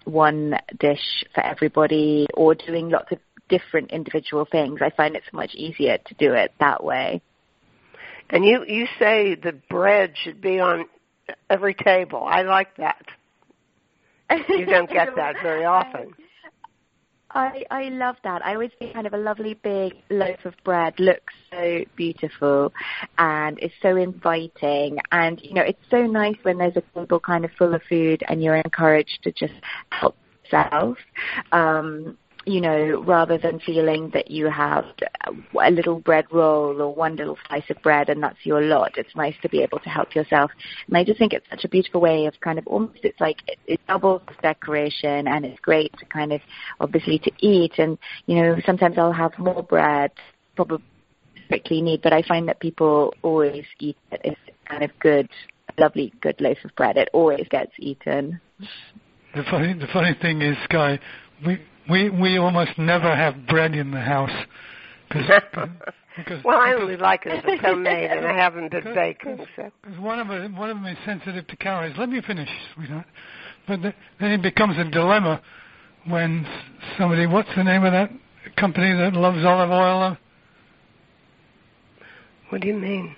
[0.04, 3.18] one dish for everybody or doing lots of
[3.50, 4.80] different individual things.
[4.82, 7.22] I find it's much easier to do it that way.
[8.30, 10.86] And you you say the bread should be on
[11.50, 12.24] every table.
[12.24, 13.06] I like that.
[14.50, 16.14] You don't get that very often.
[17.36, 18.44] I I love that.
[18.46, 22.74] I always think kind of a lovely big loaf of bread looks so beautiful
[23.18, 27.44] and is so inviting and you know it's so nice when there's a table kind
[27.44, 29.54] of full of food and you're encouraged to just
[29.90, 30.98] help yourself.
[31.52, 34.86] Um you know, rather than feeling that you have
[35.60, 38.94] a little bread roll or one little slice of bread and that's your lot.
[38.98, 40.52] It's nice to be able to help yourself.
[40.88, 43.38] And I just think it's such a beautiful way of kind of almost, it's like
[43.48, 46.42] it, it doubles the decoration and it's great to kind of
[46.80, 47.74] obviously to eat.
[47.78, 50.12] And, you know, sometimes I'll have more bread,
[50.56, 50.84] probably
[51.46, 54.22] strictly need, but I find that people always eat it.
[54.24, 55.30] It's kind of good,
[55.78, 56.98] lovely, good loaf of bread.
[56.98, 58.40] It always gets eaten.
[59.34, 61.00] The funny, the funny thing is, Guy,
[61.46, 64.32] we we we almost never have bread in the house.
[65.12, 65.24] Cause,
[66.18, 69.46] because, well, I only like it if it's homemade, and I haven't been baking.
[69.56, 69.72] So.
[69.84, 71.96] Because one of them, one of them is sensitive to calories.
[71.98, 73.06] Let me finish, sweetheart.
[73.68, 75.42] But the, then it becomes a dilemma
[76.08, 76.48] when
[76.98, 77.28] somebody.
[77.28, 78.12] What's the name of that
[78.58, 80.04] company that loves olive oil?
[80.04, 80.16] Uh,
[82.50, 83.16] what do you mean?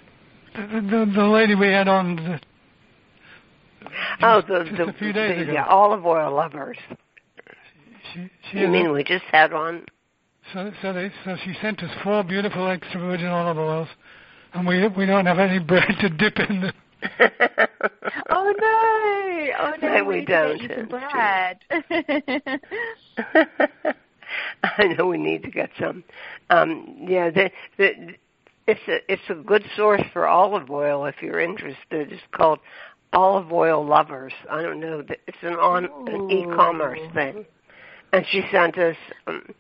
[0.56, 2.16] The, the, the lady we had on.
[2.16, 2.40] The,
[4.24, 6.78] oh, the the, the yeah, olive oil lovers.
[8.18, 9.86] She, she you mean we just had one?
[10.54, 13.90] So, so, they, so she sent us four beautiful extra virgin olive oils,
[14.54, 16.74] and we we don't have any bread to dip in them.
[18.30, 19.48] oh no!
[19.60, 19.98] Oh no!
[19.98, 20.62] no we, we don't.
[20.62, 21.60] Some bread.
[24.64, 26.04] I know we need to get some.
[26.50, 28.16] Um, yeah, the, the,
[28.68, 32.12] it's a it's a good source for olive oil if you're interested.
[32.12, 32.58] It's called
[33.14, 34.34] Olive Oil Lovers.
[34.50, 35.04] I don't know.
[35.28, 37.46] It's an on an e-commerce thing
[38.14, 38.96] and she sent us.
[39.26, 39.54] Um,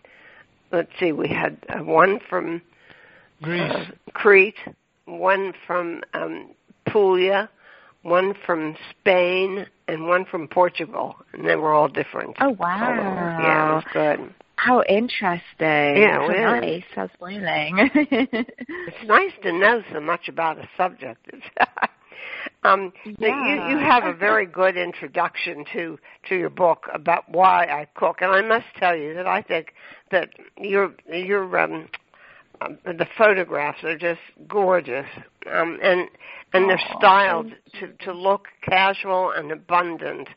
[0.71, 2.61] let's see, we had uh, one from
[3.41, 4.55] Greece, uh, Crete,
[5.05, 6.49] one from um,
[6.87, 7.49] Puglia,
[8.03, 12.35] one from Spain, and one from Portugal, and they were all different.
[12.39, 13.37] Oh wow!
[13.39, 14.33] Yeah, it was good.
[14.55, 15.43] How interesting.
[15.59, 16.83] Yeah, How well, nice.
[16.95, 17.89] How spoiling.
[17.95, 21.29] it's nice to know so much about a subject.
[22.63, 23.69] um, Yeah.
[23.69, 25.99] you, you have a very good introduction to
[26.29, 29.73] to your book about why I cook, and I must tell you that I think
[30.11, 31.87] that your your um,
[32.61, 35.07] um, the photographs are just gorgeous,
[35.51, 36.09] um, and
[36.53, 40.27] and they're Aw, styled to to look casual and abundant,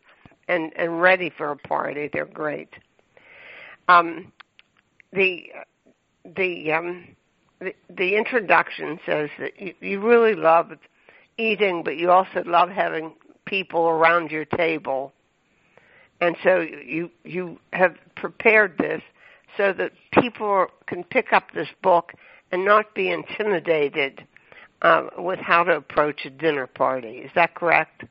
[0.49, 2.11] and and ready for a party.
[2.13, 2.71] They're great.
[3.89, 4.33] Um,
[5.13, 5.45] the
[6.37, 7.09] the um,
[7.61, 10.73] the, the introduction says that you, you really love
[11.41, 13.15] eating, but you also love having
[13.47, 15.13] people around your table,
[16.21, 19.03] and so you you have prepared this
[19.57, 22.13] so that people can pick up this book
[22.53, 24.27] and not be intimidated
[24.83, 27.19] uh, with how to approach a dinner party.
[27.19, 28.05] Is that correct?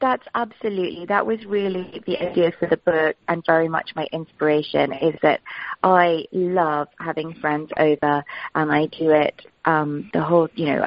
[0.00, 1.06] That's absolutely.
[1.06, 5.40] That was really the idea for the book and very much my inspiration is that
[5.82, 8.24] I love having friends over
[8.54, 10.86] and I do it um, the whole, you know,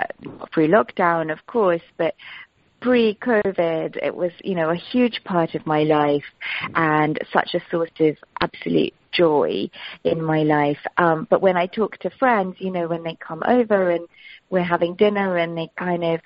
[0.51, 2.15] pre-lockdown, of course, but
[2.81, 6.23] pre-COVID, it was, you know, a huge part of my life
[6.75, 9.69] and such a source of absolute joy
[10.03, 10.77] in my life.
[10.97, 14.07] Um, but when I talk to friends, you know, when they come over and
[14.49, 16.21] we're having dinner and they kind of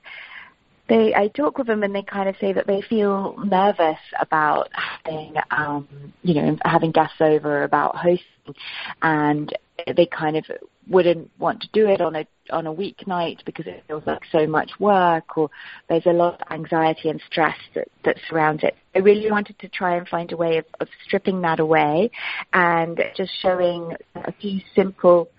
[0.89, 4.69] they I talk with them and they kind of say that they feel nervous about
[4.73, 5.87] having um
[6.21, 8.55] you know having guests over about hosting
[9.01, 9.53] and
[9.95, 10.45] they kind of
[10.91, 14.45] wouldn't want to do it on a on a weeknight because it feels like so
[14.45, 15.49] much work or
[15.87, 18.75] there's a lot of anxiety and stress that, that surrounds it.
[18.93, 22.11] I really wanted to try and find a way of, of stripping that away
[22.51, 25.29] and just showing a few simple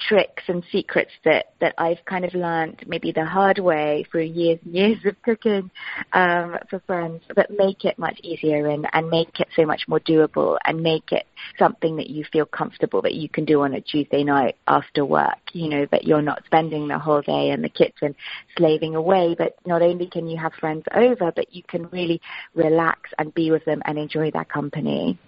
[0.00, 4.58] tricks and secrets that, that I've kind of learned maybe the hard way through years
[4.64, 5.70] and years of cooking
[6.12, 10.00] um, for friends, but make it much easier and, and make it so much more
[10.00, 11.26] doable and make it
[11.58, 15.38] something that you feel comfortable that you can do on a Tuesday night after work,
[15.52, 18.14] you know, that you're not spending the whole day in the kitchen
[18.56, 22.20] slaving away, but not only can you have friends over, but you can really
[22.54, 25.18] relax and be with them and enjoy their company.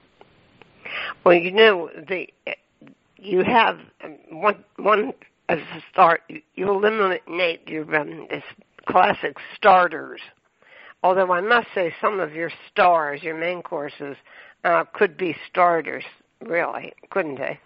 [1.24, 2.28] Well, you know the
[3.18, 5.12] you have um, one one
[5.48, 6.22] as a start.
[6.54, 8.44] You eliminate your um, this
[8.86, 10.20] classic starters.
[11.02, 14.16] Although I must say, some of your stars, your main courses,
[14.64, 16.04] uh, could be starters.
[16.40, 17.58] Really, couldn't they?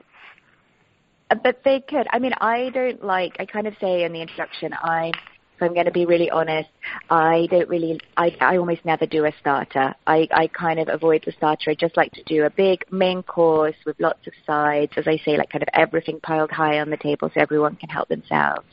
[1.31, 2.07] Uh, But they could.
[2.13, 3.37] I mean, I don't like.
[3.39, 5.13] I kind of say in the introduction, I.
[5.61, 6.71] If I'm going to be really honest,
[7.11, 8.01] I don't really.
[8.17, 9.95] I I almost never do a starter.
[10.07, 11.71] I I kind of avoid the starter.
[11.71, 15.19] I just like to do a big main course with lots of sides, as I
[15.19, 18.67] say, like kind of everything piled high on the table so everyone can help themselves.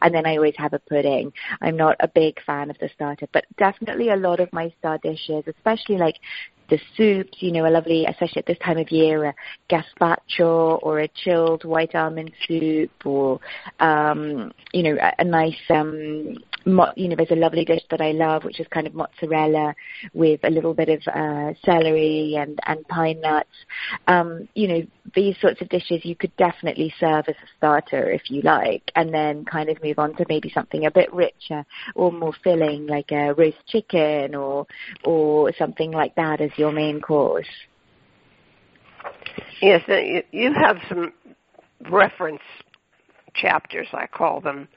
[0.00, 1.32] And then I always have a pudding.
[1.60, 4.98] I'm not a big fan of the starter, but definitely a lot of my star
[4.98, 6.16] dishes, especially like
[6.72, 9.34] the soups, you know, a lovely, especially at this time of year, a
[9.68, 13.38] gazpacho or a chilled white almond soup or,
[13.78, 18.12] um, you know, a, a nice, um, you know, there's a lovely dish that I
[18.12, 19.74] love, which is kind of mozzarella
[20.12, 23.48] with a little bit of uh, celery and, and pine nuts.
[24.06, 24.82] Um, you know,
[25.14, 29.12] these sorts of dishes you could definitely serve as a starter if you like, and
[29.12, 33.10] then kind of move on to maybe something a bit richer or more filling, like
[33.12, 34.66] a roast chicken or
[35.04, 37.46] or something like that as your main course.
[39.60, 39.82] Yes,
[40.32, 41.12] you have some
[41.90, 42.42] reference
[43.34, 44.68] chapters, I call them,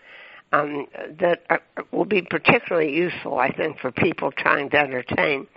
[0.56, 0.88] um,
[1.20, 5.48] that are, will be particularly useful, I think, for people trying to entertain.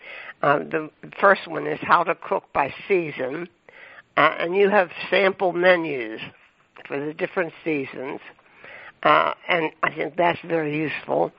[0.43, 0.91] Uh, the
[1.21, 3.49] first one is how to cook by season,
[4.17, 6.21] uh, and you have sample menus
[6.87, 8.21] for the different seasons,
[9.03, 11.33] uh, and I think that's very useful.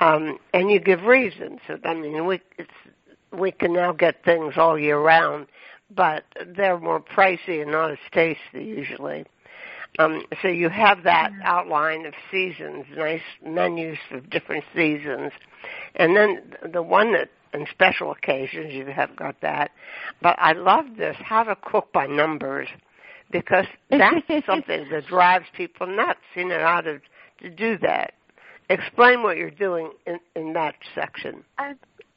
[0.00, 1.60] Um, and you give reasons.
[1.84, 2.40] I mean, we
[3.32, 5.48] we can now get things all year round,
[5.94, 6.24] but
[6.56, 9.26] they're more pricey and not as tasty usually.
[9.98, 15.32] Um, so you have that outline of seasons, nice menus for different seasons,
[15.96, 19.70] and then the one that in special occasions you have got that.
[20.22, 22.68] But I love this how to cook by numbers
[23.30, 24.16] because that's
[24.46, 26.20] something that drives people nuts.
[26.34, 27.00] You know how to
[27.42, 28.14] to do that.
[28.70, 31.44] Explain what you're doing in in that section.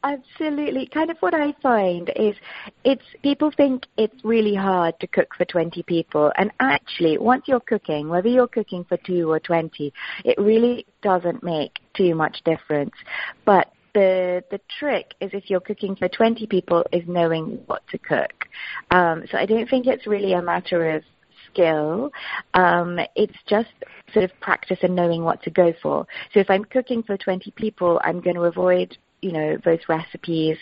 [0.04, 0.88] Absolutely.
[0.88, 2.36] Kind of what I find is
[2.84, 7.60] it's people think it's really hard to cook for 20 people and actually once you're
[7.60, 9.93] cooking, whether you're cooking for 2 or 20,
[10.26, 12.95] it really doesn't make too much difference.
[13.45, 17.99] But the the trick is if you're cooking for 20 people is knowing what to
[17.99, 18.47] cook.
[18.89, 21.04] Um, so I don't think it's really a matter of
[21.52, 22.12] skill.
[22.56, 23.70] Um, it's just
[24.14, 26.08] sort of practice and knowing what to go for.
[26.34, 30.58] So if I'm cooking for 20 people, I'm going to avoid you know, those recipes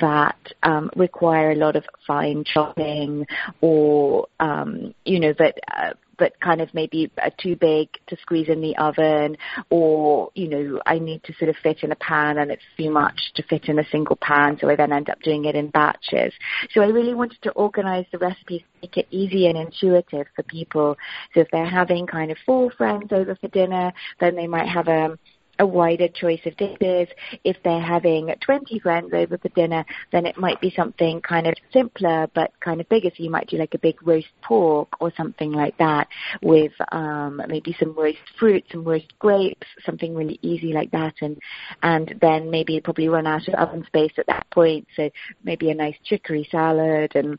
[0.00, 3.26] that um, require a lot of fine chopping
[3.60, 8.48] or, um, you know, that uh, but kind of maybe are too big to squeeze
[8.48, 9.36] in the oven
[9.70, 12.90] or, you know, I need to sort of fit in a pan and it's too
[12.90, 15.70] much to fit in a single pan, so I then end up doing it in
[15.70, 16.32] batches.
[16.72, 20.96] So I really wanted to organize the recipes make it easy and intuitive for people.
[21.32, 24.88] So if they're having kind of four friends over for dinner, then they might have
[24.88, 25.18] a
[25.58, 27.08] a wider choice of dishes.
[27.44, 31.54] If they're having 20 friends over for dinner, then it might be something kind of
[31.72, 33.10] simpler but kind of bigger.
[33.16, 36.08] So you might do like a big roast pork or something like that
[36.42, 41.14] with um, maybe some roast fruit, some roast grapes, something really easy like that.
[41.20, 41.38] And
[41.82, 44.86] and then maybe probably run out of oven space at that point.
[44.96, 45.10] So
[45.42, 47.38] maybe a nice chicory salad and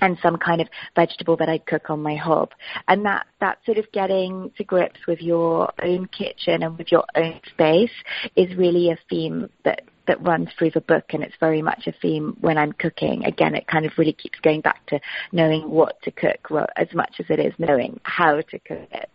[0.00, 2.50] and some kind of vegetable that I'd cook on my hob.
[2.86, 7.04] And that, that sort of getting to grips with your own kitchen and with your
[7.14, 7.90] own space
[8.36, 11.92] is really a theme that, that runs through the book and it's very much a
[12.00, 13.24] theme when I'm cooking.
[13.24, 15.00] Again, it kind of really keeps going back to
[15.32, 19.10] knowing what to cook well, as much as it is knowing how to cook it.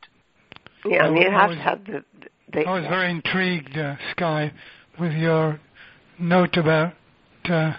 [0.85, 2.03] Yeah, and you have to have the,
[2.51, 4.51] the I was very intrigued, uh, Skye,
[4.99, 5.59] with your
[6.19, 6.93] note about
[7.45, 7.73] uh,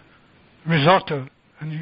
[0.66, 1.28] risotto.
[1.60, 1.80] And you,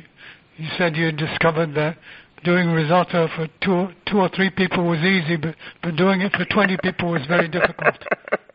[0.62, 1.98] you said you had discovered that
[2.44, 6.44] doing risotto for two, two or three people was easy, but, but doing it for
[6.44, 7.96] 20 people was very difficult.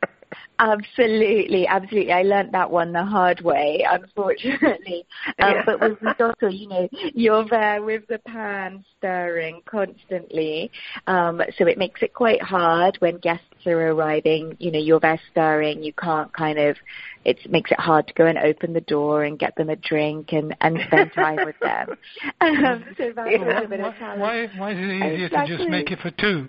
[0.59, 2.11] Absolutely, absolutely.
[2.11, 5.05] I learned that one the hard way, unfortunately.
[5.39, 5.63] Um, yeah.
[5.65, 10.71] But with risotto, you know, you're there with the pan stirring constantly,
[11.05, 14.55] um, so it makes it quite hard when guests are arriving.
[14.59, 15.83] You know, you're there stirring.
[15.83, 16.77] You can't kind of.
[17.25, 20.31] It makes it hard to go and open the door and get them a drink
[20.31, 21.89] and and spend time with them.
[22.41, 23.61] Um, so that's yeah.
[23.61, 24.21] a bit of a challenge.
[24.21, 25.57] Why, why is it easier exactly.
[25.57, 26.47] to just make it for two?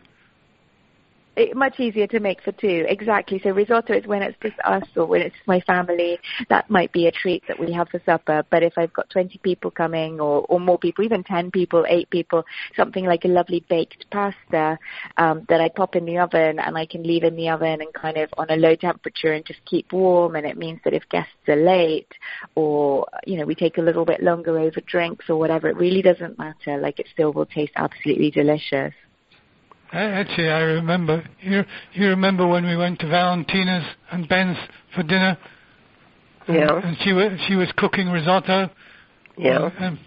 [1.38, 2.84] It, much easier to make for two.
[2.88, 3.40] Exactly.
[3.42, 6.18] So risotto is when it's just us or when it's my family.
[6.48, 8.44] That might be a treat that we have for supper.
[8.50, 12.10] But if I've got 20 people coming or, or more people, even 10 people, 8
[12.10, 12.44] people,
[12.76, 14.78] something like a lovely baked pasta
[15.16, 17.92] um, that I pop in the oven and I can leave in the oven and
[17.94, 20.36] kind of on a low temperature and just keep warm.
[20.36, 22.12] And it means that if guests are late
[22.54, 26.02] or, you know, we take a little bit longer over drinks or whatever, it really
[26.02, 26.78] doesn't matter.
[26.78, 28.94] Like it still will taste absolutely delicious.
[29.92, 31.24] Actually, I remember.
[31.40, 31.64] You
[31.94, 34.58] you remember when we went to Valentina's and Ben's
[34.94, 35.38] for dinner?
[36.48, 36.80] Yeah.
[36.82, 38.70] And she was she was cooking risotto.
[39.36, 39.70] Yeah.
[39.78, 39.98] And,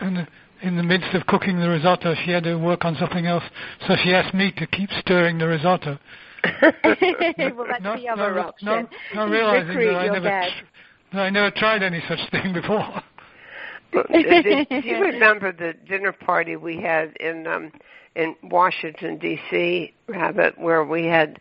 [0.00, 0.28] and
[0.62, 3.44] in the midst of cooking the risotto, she had to work on something else,
[3.86, 5.98] so she asked me to keep stirring the risotto.
[6.62, 6.72] well,
[7.68, 8.66] that's not, the other not, option.
[8.66, 10.48] Not, not realizing that I never,
[11.10, 13.02] tr- I never tried any such thing before.
[13.92, 17.70] do you remember the dinner party we had in um
[18.16, 19.94] in Washington D.C.
[20.08, 21.38] Rabbit, where we had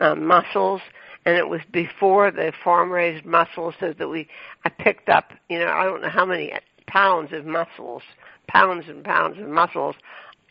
[0.00, 0.80] um, mussels,
[1.24, 4.28] and it was before the farm raised mussels, so that we
[4.64, 6.52] I picked up, you know, I don't know how many
[6.86, 8.02] pounds of mussels,
[8.46, 9.96] pounds and pounds of mussels.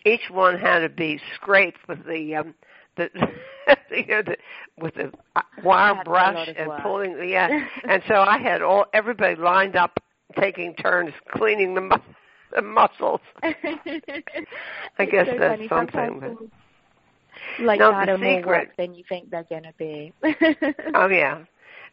[0.05, 2.55] Each one had to be scraped with the um,
[2.95, 3.09] the,
[3.91, 4.37] you know, the
[4.79, 5.11] with the
[5.63, 7.67] wire brush and pulling, the yeah.
[7.87, 9.99] and so I had all everybody lined up,
[10.39, 11.99] taking turns cleaning the
[12.55, 13.21] the mussels.
[13.43, 15.67] I guess so that's funny.
[15.69, 16.19] something.
[16.19, 16.49] But
[17.59, 20.13] like no, that the secret, more work than you think they're going to be.
[20.95, 21.43] oh yeah,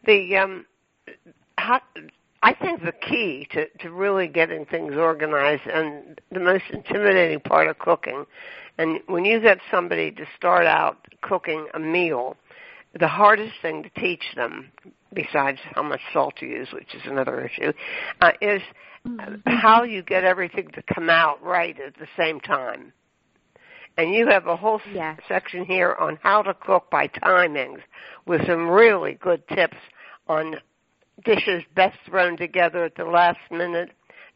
[0.05, 0.65] the um,
[1.57, 1.81] how,
[2.43, 7.67] I think the key to to really getting things organized and the most intimidating part
[7.67, 8.25] of cooking,
[8.77, 12.37] and when you get somebody to start out cooking a meal,
[12.99, 14.71] the hardest thing to teach them,
[15.13, 17.73] besides how much salt to use, which is another issue,
[18.21, 18.61] uh, is
[19.05, 19.35] mm-hmm.
[19.45, 22.93] how you get everything to come out right at the same time.
[23.97, 25.19] And you have a whole yes.
[25.27, 27.79] section here on how to cook by timings
[28.25, 29.77] with some really good tips
[30.27, 30.55] on
[31.23, 33.91] dishes best thrown together at the last minute,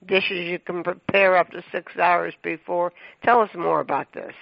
[0.06, 2.94] dishes you can prepare up to six hours before.
[3.24, 4.34] Tell us more about this.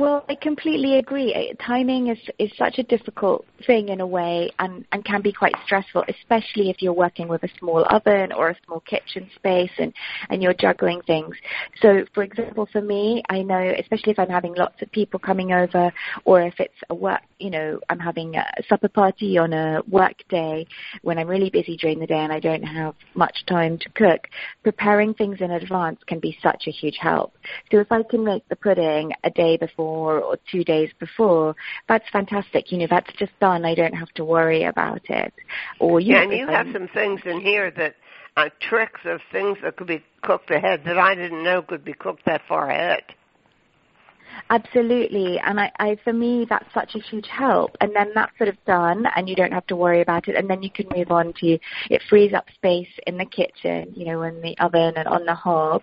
[0.00, 1.34] Well, I completely agree.
[1.34, 5.30] Uh, timing is is such a difficult thing in a way, and and can be
[5.30, 9.70] quite stressful, especially if you're working with a small oven or a small kitchen space,
[9.76, 9.92] and
[10.30, 11.36] and you're juggling things.
[11.82, 15.52] So, for example, for me, I know, especially if I'm having lots of people coming
[15.52, 15.92] over,
[16.24, 20.16] or if it's a work, you know, I'm having a supper party on a work
[20.30, 20.66] day
[21.02, 24.28] when I'm really busy during the day and I don't have much time to cook.
[24.62, 27.34] Preparing things in advance can be such a huge help.
[27.70, 31.54] So if I can make the pudding a day before before or two days before,
[31.88, 32.70] that's fantastic.
[32.70, 33.64] You know, that's just done.
[33.64, 35.32] I don't have to worry about it.
[35.78, 37.96] Or you yeah, and you have some things in here that
[38.36, 41.92] are tricks of things that could be cooked ahead that I didn't know could be
[41.92, 43.02] cooked that far ahead.
[44.48, 45.40] Absolutely.
[45.44, 47.76] And I, I, for me, that's such a huge help.
[47.80, 50.36] And then that's sort of done and you don't have to worry about it.
[50.36, 51.58] And then you can move on to,
[51.90, 55.34] it frees up space in the kitchen, you know, in the oven and on the
[55.34, 55.82] hob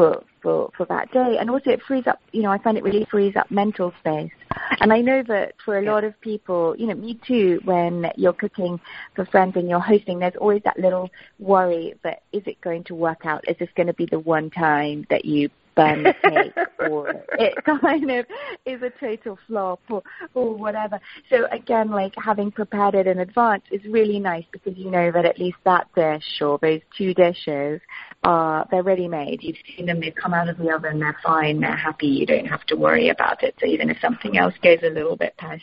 [0.00, 1.36] for, for, for that day.
[1.38, 4.32] And also it frees up, you know, I find it really frees up mental space.
[4.80, 8.32] And I know that for a lot of people, you know, me too, when you're
[8.32, 8.80] cooking
[9.14, 12.94] for friends and you're hosting, there's always that little worry that is it going to
[12.94, 13.46] work out?
[13.46, 15.50] Is this going to be the one time that you
[16.02, 18.26] the cake or it kind of
[18.66, 20.02] is a total flop or,
[20.34, 21.00] or whatever.
[21.28, 25.24] So again, like having prepared it in advance is really nice because you know that
[25.24, 27.80] at least that dish or those two dishes
[28.22, 29.42] are, they're ready made.
[29.42, 32.46] You've seen them, they've come out of the oven, they're fine, they're happy, you don't
[32.46, 33.54] have to worry about it.
[33.60, 35.60] So even if something else goes a little bit pear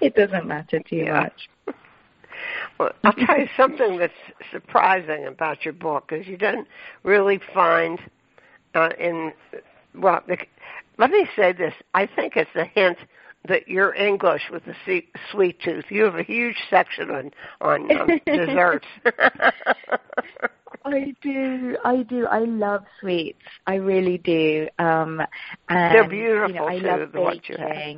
[0.00, 1.20] it doesn't matter too yeah.
[1.20, 1.76] much.
[2.78, 4.12] Well, I'll tell you something that's
[4.50, 6.66] surprising about your book is you don't
[7.04, 7.98] really find
[8.74, 9.32] uh, in
[9.94, 10.36] well, the,
[10.98, 11.74] let me say this.
[11.94, 12.98] I think it's a hint
[13.48, 15.84] that you're English with a sweet tooth.
[15.90, 18.86] You have a huge section on on um, desserts.
[20.84, 22.26] I do, I do.
[22.26, 23.38] I love sweets.
[23.66, 24.68] I really do.
[24.78, 25.22] Um,
[25.68, 26.86] and, They're beautiful you know, I too.
[26.86, 27.96] Love the what you have.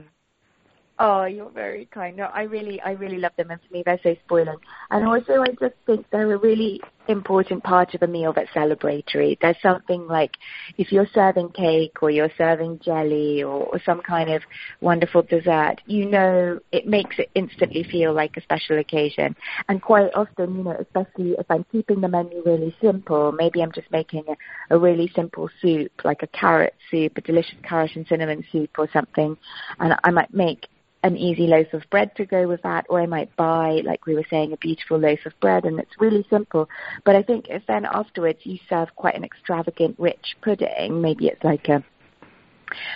[0.99, 2.17] Oh, you're very kind.
[2.17, 4.57] No, I really, I really love them, and for me, they're so spoiling.
[4.91, 9.39] And also, I just think they're a really important part of a meal that's celebratory.
[9.41, 10.37] There's something like
[10.79, 14.43] if you're serving cake or you're serving jelly or, or some kind of
[14.81, 19.37] wonderful dessert, you know, it makes it instantly feel like a special occasion.
[19.69, 23.73] And quite often, you know, especially if I'm keeping the menu really simple, maybe I'm
[23.73, 28.07] just making a, a really simple soup, like a carrot soup, a delicious carrot and
[28.07, 29.37] cinnamon soup or something,
[29.79, 30.69] and I might make
[31.03, 34.15] an easy loaf of bread to go with that, or I might buy, like we
[34.15, 36.69] were saying, a beautiful loaf of bread, and it's really simple.
[37.05, 41.45] But I think if then afterwards you serve quite an extravagant, rich pudding, maybe it's
[41.45, 41.85] like a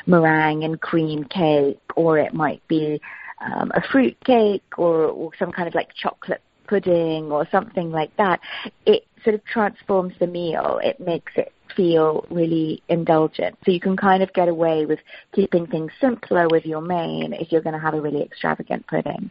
[0.07, 3.01] meringue and cream cake, or it might be
[3.41, 8.17] um, a fruit cake, or, or some kind of like chocolate pudding, or something like
[8.17, 8.41] that.
[8.87, 10.81] It sort of transforms the meal.
[10.83, 13.57] It makes it feel really indulgent.
[13.65, 14.99] So you can kind of get away with
[15.33, 19.31] keeping things simpler with your main if you're going to have a really extravagant pudding.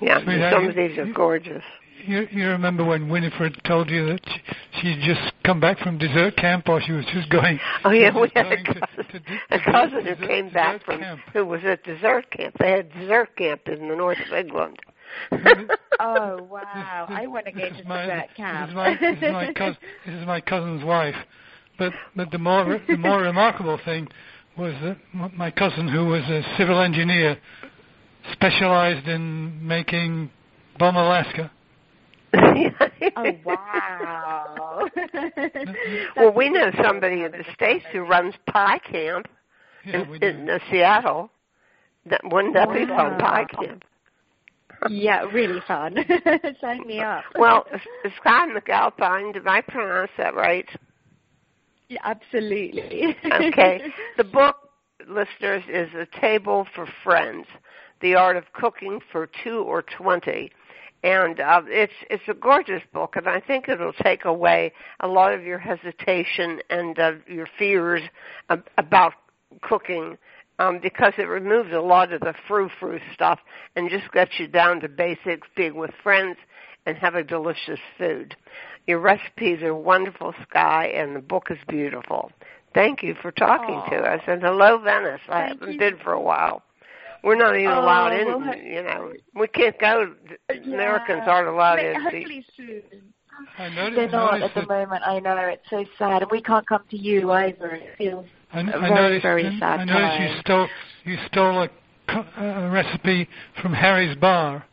[0.00, 0.18] Yeah,
[0.50, 1.62] some of these are gorgeous.
[2.04, 4.20] You, you remember when Winifred told you that
[4.80, 7.58] she, would just come back from dessert camp, or she was just going?
[7.84, 11.20] Oh yeah, we had a cousin, to, to, a cousin who came back from camp.
[11.32, 12.56] who was at dessert camp.
[12.60, 14.78] They had dessert camp in the north of England.
[16.00, 17.06] oh wow!
[17.08, 18.60] This, this, I want to go to my, dessert camp.
[18.60, 19.76] This is my, this is my, cousin,
[20.06, 21.16] this is my cousin's wife.
[21.78, 24.08] But but the more the more remarkable thing
[24.56, 27.38] was that my cousin, who was a civil engineer,
[28.32, 30.30] specialized in making
[30.78, 31.50] bomb Alaska.
[32.34, 34.88] oh wow!
[36.16, 39.28] well, we know somebody in the states who runs pie camp
[39.86, 41.30] yeah, in, in uh, Seattle.
[42.06, 42.74] That wouldn't that wow.
[42.74, 43.18] be fun?
[43.18, 43.84] Pie camp.
[44.90, 45.96] yeah, really fun.
[46.60, 47.24] Sign me up.
[47.38, 47.66] well,
[48.20, 50.68] Scott McAlpine, did I pronounce that right?
[51.88, 53.16] Yeah, absolutely.
[53.24, 53.80] okay.
[54.16, 54.56] The book,
[55.08, 57.46] listeners, is A Table for Friends
[58.00, 60.50] The Art of Cooking for Two or Twenty.
[61.04, 65.32] And uh, it's it's a gorgeous book, and I think it'll take away a lot
[65.32, 68.02] of your hesitation and uh, your fears
[68.50, 69.12] ab- about
[69.62, 70.18] cooking
[70.58, 73.38] um, because it removes a lot of the frou-frou stuff
[73.76, 76.36] and just gets you down to basics, being with friends
[76.84, 78.34] and having delicious food.
[78.88, 82.32] Your recipes are wonderful, Skye, and the book is beautiful.
[82.72, 83.90] Thank you for talking Aww.
[83.90, 84.22] to us.
[84.26, 85.20] And hello, Venice.
[85.28, 85.78] I haven't you.
[85.78, 86.62] been for a while.
[87.22, 88.26] We're not even oh, allowed in.
[88.26, 90.14] Well, you know, we can't go.
[90.48, 90.56] Yeah.
[90.62, 91.96] Americans aren't allowed in.
[91.96, 92.00] in.
[92.00, 92.82] Hopefully soon.
[93.58, 95.02] I noticed, They're not at the that, moment.
[95.04, 97.72] I know it's so sad, and we can't come to you either.
[97.72, 98.24] It feels
[98.54, 100.22] I, a I very, noticed, very sad I noticed time.
[100.22, 100.68] you stole
[101.04, 101.70] you stole a,
[102.38, 103.28] a recipe
[103.60, 104.64] from Harry's bar.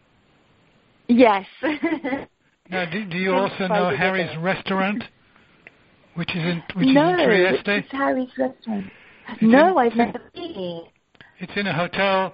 [1.09, 1.45] Yes.
[2.69, 5.03] Now, do, do you also know Harry's restaurant,
[6.15, 7.67] which is in which no, is in Trieste?
[7.67, 8.85] it's Harry's restaurant.
[9.29, 10.81] It's no, in, I've never been.
[11.39, 12.33] It's in a hotel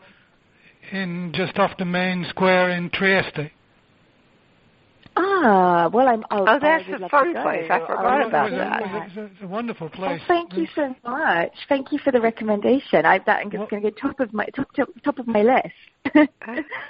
[0.91, 3.51] in just off the main square in Trieste.
[5.24, 6.24] Ah, well, I'm.
[6.32, 7.67] I'll, Oh, that's I a fun place.
[7.69, 8.82] I forgot I'll about it that.
[8.82, 10.22] A, a, it's a wonderful Oh, place.
[10.28, 11.51] thank you so much.
[11.69, 13.05] Thank you for the recommendation.
[13.05, 15.41] I that is What- going to go top of my top, top top of my
[15.43, 16.28] list.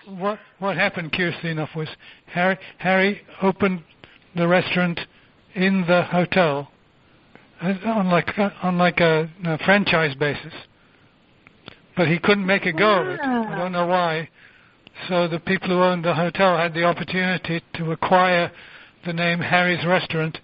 [0.07, 1.89] What what happened, curiously enough, was
[2.27, 3.83] Harry Harry opened
[4.35, 4.99] the restaurant
[5.55, 6.71] in the hotel
[7.61, 10.53] uh, on like uh, on like a, a franchise basis,
[11.97, 13.19] but he couldn't make a go of it.
[13.21, 14.29] I don't know why.
[15.09, 18.51] So the people who owned the hotel had the opportunity to acquire
[19.05, 20.37] the name Harry's Restaurant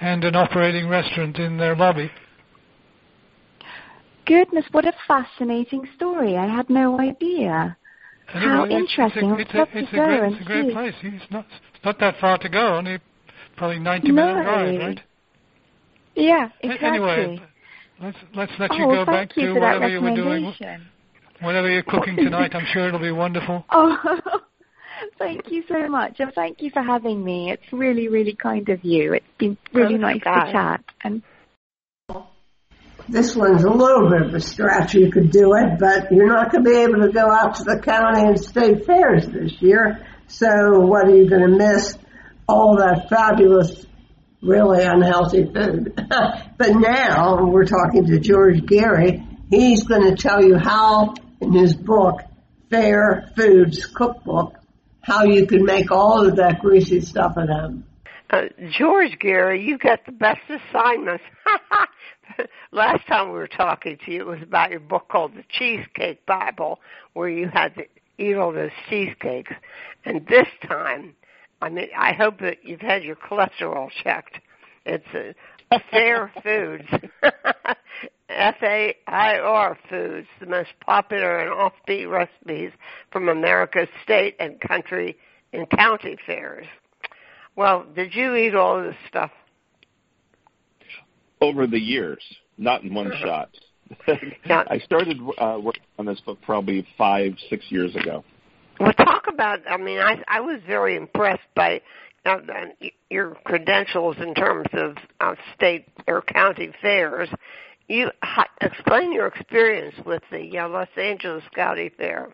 [0.00, 2.10] and an operating restaurant in their lobby.
[4.26, 6.36] goodness, what a fascinating story.
[6.36, 7.76] I had no idea.
[8.26, 9.30] How interesting.
[9.38, 10.94] It's, a, it's, a, it's, a, great, it's a great place.
[11.02, 12.98] It's not, it's not that far to go, only
[13.56, 14.26] probably 90 no.
[14.26, 15.00] minute drive, right?
[16.16, 16.88] Yeah, exactly.
[16.88, 17.42] Anyway,
[18.00, 20.54] let's, let's let oh, you go back you to whatever you were doing.
[21.40, 23.64] Whatever you're cooking tonight, I'm sure it'll be wonderful.
[23.70, 23.96] Oh,
[25.18, 26.20] thank you so much.
[26.20, 27.50] And thank you for having me.
[27.50, 29.14] It's really, really kind of you.
[29.14, 30.44] It's been really oh, nice God.
[30.44, 30.84] to chat.
[31.02, 31.22] And
[33.08, 34.94] this one's a little bit of a stretch.
[34.94, 37.64] You could do it, but you're not going to be able to go out to
[37.64, 40.06] the county and state fairs this year.
[40.28, 41.98] So what are you going to miss?
[42.48, 43.84] All that fabulous,
[44.42, 45.94] really unhealthy food.
[46.56, 49.26] but now we're talking to George Geary.
[49.50, 52.20] He's going to tell you how, in his book,
[52.70, 54.54] Fair Foods Cookbook,
[55.00, 57.84] how you can make all of that greasy stuff at home.
[58.30, 61.22] Uh, George Geary, you got the best assignments.
[62.72, 66.26] last time we were talking to you, it was about your book called The Cheesecake
[66.26, 66.80] Bible,
[67.12, 67.84] where you had to
[68.18, 69.52] eat all those cheesecakes.
[70.04, 71.14] And this time,
[71.60, 74.40] I mean, I hope that you've had your cholesterol checked.
[74.84, 75.34] It's a
[75.90, 76.88] Fair Foods,
[78.28, 82.72] F-A-I-R Foods, the most popular and offbeat recipes
[83.10, 85.16] from America's state and country
[85.52, 86.66] and county fairs.
[87.56, 89.30] Well, did you eat all of this stuff?
[91.44, 92.22] over the years,
[92.56, 93.50] not in one shot.
[94.48, 98.24] I started uh, working on this book probably five, six years ago.
[98.80, 99.60] Well, talk about.
[99.68, 101.80] I mean, I I was very impressed by
[102.24, 102.38] uh,
[103.10, 107.28] your credentials in terms of uh, state or county fairs.
[107.88, 112.30] You ha, explain your experience with the uh, Los Angeles County Fair.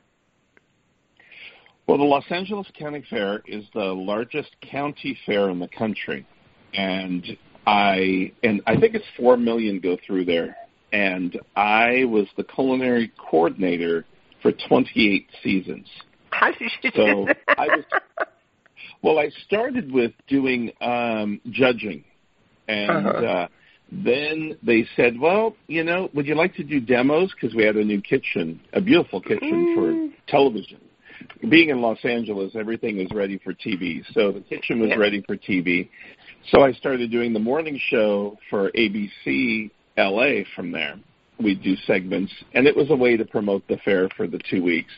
[1.87, 6.25] Well, the Los Angeles County Fair is the largest county fair in the country,
[6.73, 7.27] and
[7.67, 10.57] I and I think it's four million go through there,
[10.93, 14.05] and I was the culinary coordinator
[14.41, 15.87] for 28 seasons.
[16.31, 17.59] How did you so do that?
[17.59, 17.85] I was,
[19.03, 22.05] well, I started with doing um, judging,
[22.69, 23.27] and uh-huh.
[23.27, 23.49] uh,
[23.91, 27.33] then they said, "Well, you know, would you like to do demos?
[27.35, 29.75] Because we had a new kitchen, a beautiful kitchen mm.
[29.75, 30.81] for television."
[31.49, 34.03] Being in Los Angeles, everything is ready for TV.
[34.13, 34.97] So the kitchen was yeah.
[34.97, 35.89] ready for TV.
[36.51, 40.97] So I started doing the morning show for ABC LA from there.
[41.39, 44.63] We'd do segments, and it was a way to promote the fair for the two
[44.63, 44.93] weeks.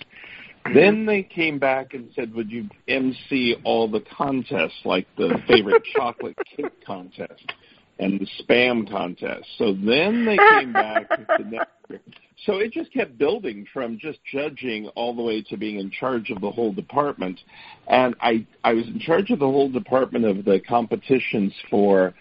[0.74, 5.82] Then they came back and said, "Would you MC all the contests, like the favorite
[5.96, 7.52] chocolate cake contest
[7.98, 12.00] and the spam contest?" So then they came back to next year.
[12.46, 16.30] So it just kept building from just judging all the way to being in charge
[16.30, 17.40] of the whole department.
[17.86, 22.14] And I, I was in charge of the whole department of the competitions for,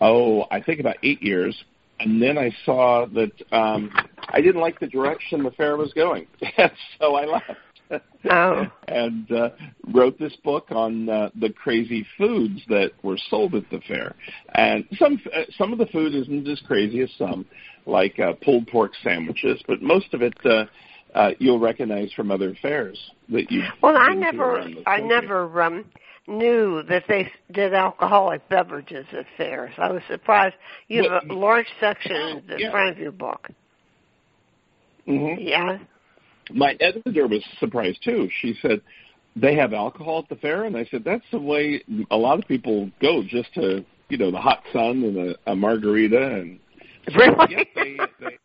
[0.00, 1.56] oh, I think about eight years.
[2.00, 3.92] And then I saw that um,
[4.28, 6.26] I didn't like the direction the fair was going.
[6.98, 7.50] so I left.
[8.30, 8.66] Oh.
[8.88, 9.50] and uh,
[9.92, 14.14] wrote this book on uh, the crazy foods that were sold at the fair.
[14.54, 17.46] And some uh, some of the food isn't as crazy as some,
[17.86, 20.64] like uh, pulled pork sandwiches, but most of it uh,
[21.14, 23.62] uh, you'll recognize from other fairs that you.
[23.82, 25.84] Well, I never, I never um,
[26.26, 29.72] knew that they did alcoholic beverages at fairs.
[29.78, 30.54] I was surprised.
[30.88, 32.70] You have a large section in the yeah.
[32.70, 33.50] front of your book.
[35.06, 35.40] Mm-hmm.
[35.40, 35.78] Yeah.
[36.50, 38.28] My editor was surprised too.
[38.40, 38.80] She said,
[39.36, 42.46] "They have alcohol at the fair," and I said, "That's the way a lot of
[42.48, 46.58] people go, just to you know the hot sun and a, a margarita and."
[47.16, 47.34] Really?
[47.50, 48.38] Yeah, they, they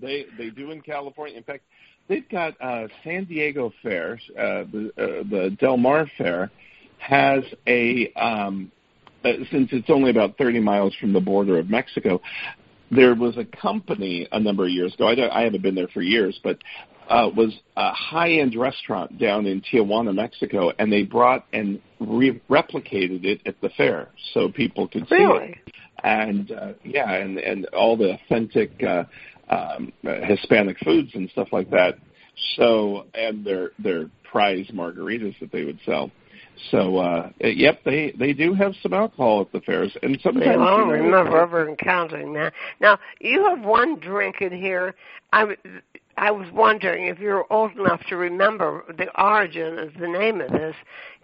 [0.00, 1.36] they they do in California.
[1.36, 1.64] In fact,
[2.08, 6.50] they've got uh, San Diego Fair, uh, the uh, the Del Mar Fair,
[6.98, 8.70] has a um,
[9.24, 12.20] uh, since it's only about 30 miles from the border of Mexico.
[12.90, 15.08] There was a company a number of years ago.
[15.08, 16.58] I, I haven't been there for years, but
[17.08, 23.24] uh, was a high-end restaurant down in Tijuana, Mexico, and they brought and re- replicated
[23.24, 25.46] it at the fair so people could really?
[25.46, 25.74] see it.
[26.04, 29.04] And uh, yeah, and and all the authentic uh,
[29.50, 31.98] um, Hispanic foods and stuff like that.
[32.56, 36.12] So and their their prize margaritas that they would sell.
[36.70, 40.48] So, uh, yep, they they do have some alcohol at the fairs, and sometimes.
[40.48, 42.52] I don't remember ever encountering that.
[42.80, 44.94] Now, you have one drink in here.
[45.32, 45.56] I
[46.16, 50.50] I was wondering if you're old enough to remember the origin of the name of
[50.50, 50.74] this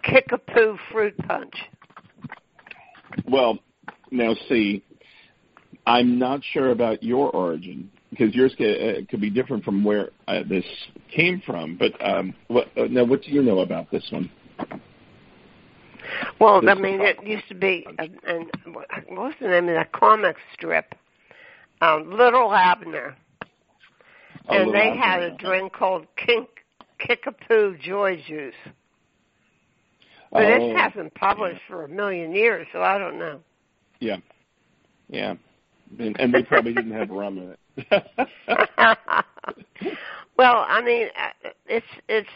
[0.03, 1.53] Kickapoo Fruit Punch.
[3.27, 3.59] Well,
[4.11, 4.83] now see,
[5.85, 10.11] I'm not sure about your origin because yours could, uh, could be different from where
[10.27, 10.65] uh, this
[11.13, 11.77] came from.
[11.77, 14.29] But um, what, uh, now, what do you know about this one?
[16.39, 17.85] Well, I mean, it used to be,
[18.27, 20.95] and what was the name of that comic strip?
[21.81, 23.15] um, Little Abner,
[24.47, 25.01] Oh, and Little they Abner.
[25.01, 26.47] had a drink called Kink,
[26.99, 28.53] Kickapoo Joy Juice.
[30.31, 33.39] But Oh, it hasn't published for a million years, so I don't know.
[33.99, 34.17] Yeah,
[35.09, 35.35] yeah,
[35.99, 38.05] and, and they probably didn't have rum in it.
[40.37, 42.29] well, I mean, uh, it's it's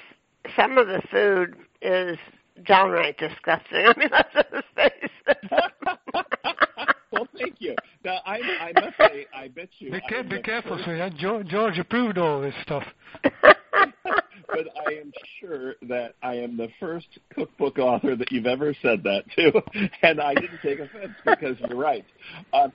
[0.56, 2.18] some of the food is
[2.66, 3.86] downright disgusting.
[3.88, 5.38] I mean, that's just face it.
[7.12, 7.76] well, thank you.
[8.03, 9.91] Now, I, I must say, I bet you.
[9.91, 11.10] Be, I ca- be careful, first- sir.
[11.18, 12.84] George, George approved all this stuff.
[14.52, 19.04] but I am sure that I am the first cookbook author that you've ever said
[19.04, 19.62] that to,
[20.04, 22.06] and I didn't take offense because you're right.
[22.54, 22.70] Uh,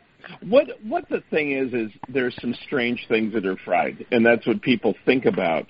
[0.48, 4.46] what what the thing is is there's some strange things that are fried, and that's
[4.46, 5.66] what people think about,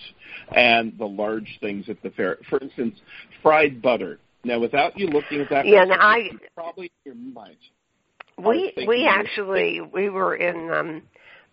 [0.55, 2.38] and the large things at the fair.
[2.48, 3.00] For instance,
[3.42, 4.18] fried butter.
[4.44, 7.57] Now, without you looking at that, Yeah, I- probably your mind.
[8.38, 11.02] we we actually we were in um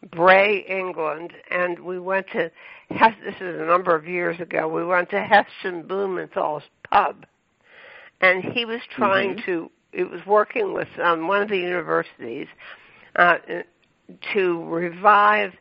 [0.09, 2.51] Bray, England, and we went to
[2.89, 4.67] Hes- this is a number of years ago.
[4.67, 7.25] We went to Heston Blumenthal's pub,
[8.19, 9.45] and he was trying Mhm.
[9.45, 9.71] to.
[9.93, 12.47] It was working with um, one of the universities
[13.15, 13.37] uh,
[14.33, 15.53] to revive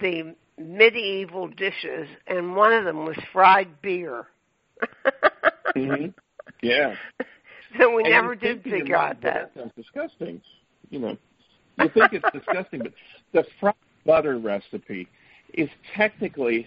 [0.00, 4.26] the medieval dishes, and one of them was fried beer.
[5.74, 6.06] hmm
[6.62, 6.94] Yeah.
[7.78, 9.54] So we And never did think in your figure out that.
[9.54, 10.40] That sounds disgusting.
[10.90, 11.16] You know,
[11.76, 12.92] you think it's disgusting, but
[13.32, 13.74] the fried
[14.04, 15.08] butter recipe
[15.54, 16.66] is technically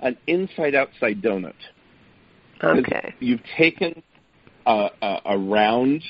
[0.00, 1.54] an inside-outside donut.
[2.58, 3.14] 'Cause Okay.
[3.20, 4.02] You've taken
[4.66, 6.02] a, a, a round,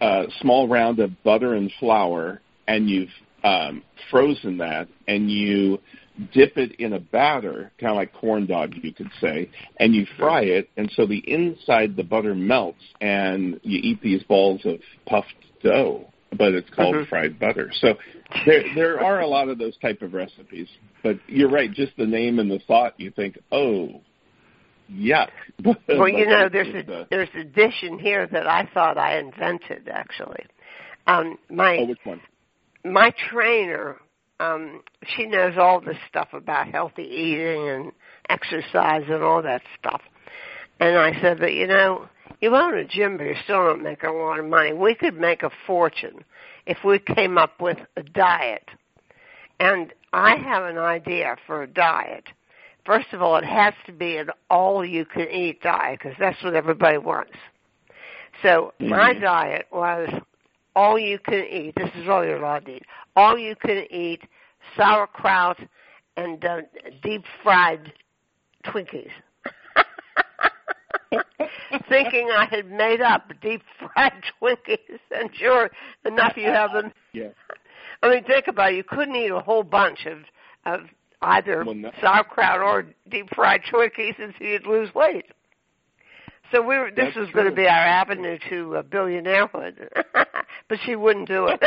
[0.00, 3.12] a small round of butter and flour, and you've
[3.44, 5.78] um, frozen that, and you
[6.32, 9.48] dip it in a batter, kind of like corn dog, you could say,
[9.78, 14.22] and you fry it, and so the inside the butter melts, and you eat these
[14.24, 17.08] balls of puffed dough, but it's called Mhm.
[17.08, 17.70] fried butter.
[17.80, 17.96] So
[18.44, 20.68] there there are a lot of those type of recipes,
[21.02, 21.70] but you're right.
[21.70, 24.00] Just the name and the thought, you think, oh,
[24.90, 25.28] yuck.
[25.88, 29.18] Well, you know, there's a uh, there's a dish in here that I thought I
[29.18, 30.44] invented actually.
[31.06, 32.20] Um, my oh, which one?
[32.84, 33.96] my trainer,
[34.40, 34.82] um,
[35.16, 37.92] she knows all this stuff about healthy eating and
[38.28, 40.02] exercise and all that stuff.
[40.80, 42.08] And I said, but you know,
[42.40, 44.72] you own a gym, but you still don't make a lot of money.
[44.72, 46.24] We could make a fortune
[46.66, 48.68] if we came up with a diet.
[49.60, 52.24] And I have an idea for a diet.
[52.84, 57.34] First of all, it has to be an all-you-can-eat diet because that's what everybody wants.
[58.42, 59.20] So my Mhm.
[59.20, 60.08] diet was
[60.76, 61.74] all you can eat.
[61.74, 62.86] This is all you're allowed to eat.
[63.16, 64.22] All you can eat
[64.76, 65.58] sauerkraut
[66.16, 66.62] and uh,
[67.02, 67.92] deep fried
[68.64, 69.10] Twinkies.
[71.88, 74.12] Thinking I had made up deep fried
[74.42, 75.70] Twinkies, and sure
[76.04, 76.92] enough, you have them.
[77.12, 77.28] Yeah.
[78.02, 78.76] I mean, think about it.
[78.76, 80.18] You couldn't eat a whole bunch of
[80.66, 80.86] of
[81.22, 81.90] either Well, no.
[82.00, 85.26] sauerkraut or deep fried Twinkies, and so you'd lose weight.
[86.52, 89.88] So we were, this That's was going to be our avenue to uh, billionairehood,
[90.68, 91.62] but she wouldn't do it.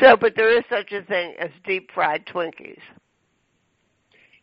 [0.00, 2.78] so, but there is such a thing as deep fried Twinkies.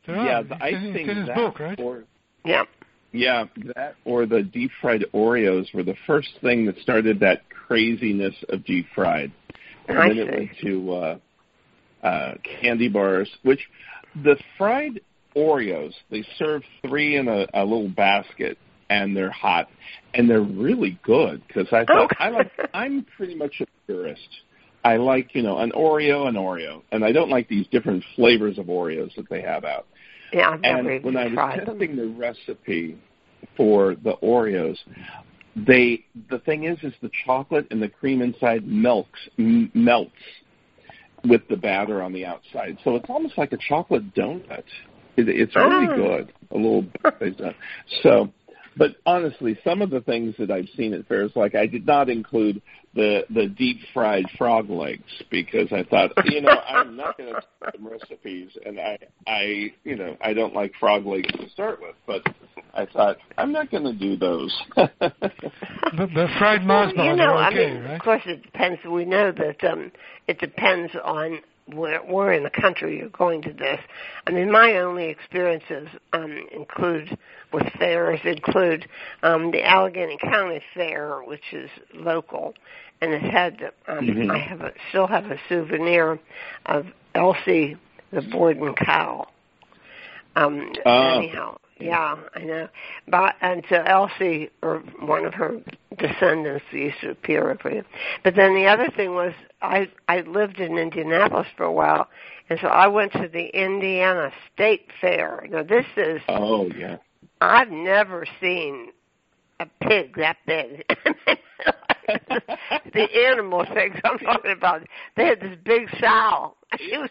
[0.08, 0.44] There yeah, are.
[0.44, 1.80] the- It's I in, it's think in his that book, right?
[1.80, 2.04] or
[2.46, 2.64] Yeah.
[3.12, 3.46] yeah,
[3.76, 8.64] that or the deep fried Oreos were the first thing that started that craziness of
[8.66, 9.32] deep fried.
[9.88, 11.18] And I then it went to uh,
[12.04, 13.60] uh, candy bars, which
[14.24, 15.02] the fried
[15.36, 18.58] Oreos they serve three in a, a little basket,
[18.90, 19.70] and they're hot,
[20.14, 22.16] and they're really good because I thought Okay.
[22.20, 24.28] I like I'm pretty much a purist.
[24.84, 28.58] I like you know an Oreo, an Oreo, and I don't like these different flavors
[28.58, 29.86] of Oreos that they have out.
[30.34, 31.80] Yeah, I've never And even when I was tried them.
[31.80, 32.98] testing the recipe
[33.56, 34.78] for the Oreos,
[35.56, 39.10] they the thing is, is the chocolate and the cream inside melts
[39.40, 40.12] m- melts
[41.24, 44.64] with the batter on the outside, so it's almost like a chocolate donut.
[45.18, 45.96] It, it's really Ah.
[45.96, 46.84] good, a little
[47.20, 47.56] bit done.
[48.04, 48.32] So,
[48.78, 52.10] but honestly, some of the things that I've seen at fairs, like I did not
[52.10, 52.62] include
[52.94, 57.42] the the deep fried frog legs because I thought, you know, I'm not going to
[57.76, 61.96] some recipes, and I I you know I don't like frog legs to start with,
[62.06, 62.22] but
[62.74, 64.56] I thought I'm not going to do those.
[65.96, 67.96] But the fried Mars Well, you know, are I mean, right?
[67.96, 68.80] of course, it depends.
[68.86, 69.92] We know that um,
[70.28, 71.40] it depends on
[71.74, 73.80] where, where in the country you're going to this.
[74.26, 77.18] I mean, my only experiences um, include
[77.52, 78.88] with fairs include
[79.24, 82.54] um, the Allegheny County Fair, which is local,
[83.02, 83.72] and it had.
[83.88, 84.32] Um, Mhm.
[84.32, 86.20] I have a, still have a souvenir
[86.66, 87.78] of Elsie
[88.12, 89.28] the Borden cow.
[90.36, 91.18] Um, Ah.
[91.18, 92.68] anyhow, Yeah, I know.
[93.08, 95.62] But and so Elsie or one of her
[95.98, 97.84] descendants used to appear with you.
[98.24, 102.08] But then the other thing was I I lived in Indianapolis for a while
[102.50, 105.46] and so I went to the Indiana State Fair.
[105.50, 106.98] Now this is Oh yeah.
[107.42, 108.90] I've never seen
[109.60, 110.86] a pig that big.
[112.94, 114.88] the animal things I'm talking about.
[115.16, 116.56] They had this big sow.
[116.78, 117.10] She was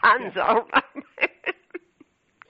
[0.00, 0.64] tons of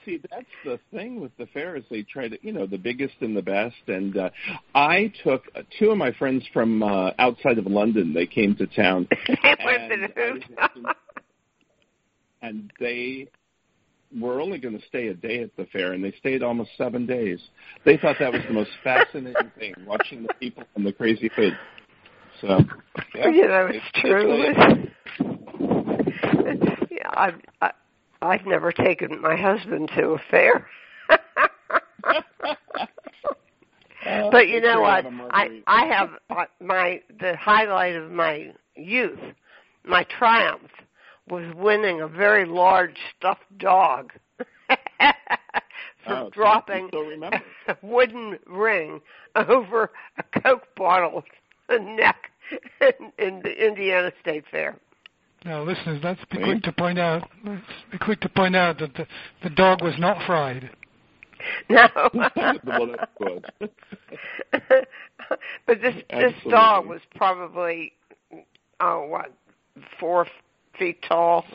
[0.07, 3.15] See, that's the thing with the fair is they try to, you know, the biggest
[3.19, 3.75] and the best.
[3.87, 4.29] And uh,
[4.73, 8.13] I took uh, two of my friends from uh, outside of London.
[8.13, 9.09] They came to town.
[9.27, 10.45] they went to the hoot.
[12.41, 13.27] and they
[14.17, 17.05] were only going to stay a day at the fair, and they stayed almost seven
[17.05, 17.41] days.
[17.83, 21.57] They thought that was the most fascinating thing, watching the people and the crazy food.
[22.39, 22.61] So,
[23.13, 24.53] yeah, you know, it's, it's true.
[25.19, 27.71] It's, yeah, I've I,
[28.27, 30.67] I've never taken my husband to a fair.
[34.31, 35.05] but you know what?
[35.31, 39.19] I I have uh, my the highlight of my youth,
[39.83, 40.69] my triumph
[41.29, 44.13] was winning a very large stuffed dog
[46.07, 46.89] for oh, dropping
[47.67, 49.01] a wooden ring
[49.35, 51.23] over a Coke bottle
[51.69, 52.31] neck
[52.81, 54.77] in, in the Indiana State Fair.
[55.47, 57.29] Now, listeners, let's be quick to point out.
[57.45, 59.07] Let's be quick to point out that the,
[59.43, 60.69] the dog was not fried.
[61.69, 61.87] No.
[65.65, 67.93] but this this dog was probably
[68.81, 69.31] oh what
[69.97, 70.27] four
[70.77, 71.45] feet tall,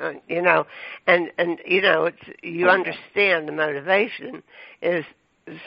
[0.00, 0.64] uh, you know,
[1.06, 4.42] and and you know it's you understand the motivation
[4.80, 5.04] is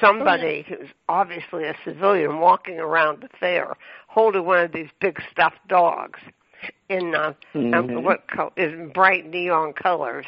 [0.02, 3.76] somebody who's obviously a civilian walking around the fair
[4.08, 6.20] holding one of these big stuffed dogs
[6.90, 7.74] in uh, mm-hmm.
[7.74, 10.26] um, what co- is bright neon colors,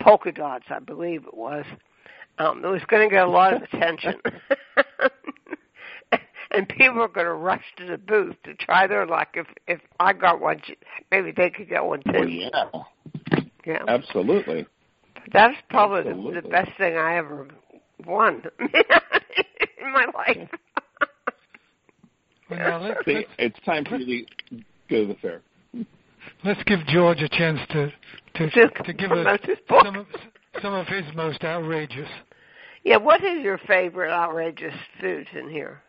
[0.00, 1.64] polka dots, I believe it was.
[2.38, 4.14] Um, it was going to get a lot of attention.
[6.50, 9.28] and people are going to rush to the booth to try their luck.
[9.34, 10.60] If if I got one,
[11.10, 12.12] maybe they could get one too.
[12.12, 12.64] Well, yeah.
[13.66, 13.82] Yeah.
[13.86, 14.66] Absolutely.
[15.32, 16.34] That's probably Absolutely.
[16.36, 17.48] The, the best thing I ever
[18.06, 20.48] won in my life.
[22.48, 24.56] Well, now, let's, See, let's, it's time for you to
[24.88, 25.42] go to the fair.
[26.44, 27.92] Let's give George a chance to
[28.34, 29.84] to, To to give us promote his book.
[29.84, 30.06] some of,
[30.62, 32.08] some of his most outrageous.
[32.84, 35.82] Yeah, what is your favorite outrageous foods in here?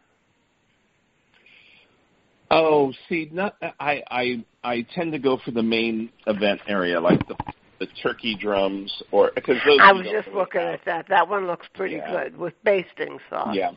[2.51, 7.25] Oh, see, not I I I tend to go for the main event area, like
[7.27, 7.35] the
[7.79, 9.77] the turkey drums, or because those.
[9.81, 10.73] I was just looking have.
[10.73, 11.05] at that.
[11.09, 12.11] That one looks pretty Yeah.
[12.23, 13.55] good with basting sauce.
[13.55, 13.71] Yeah.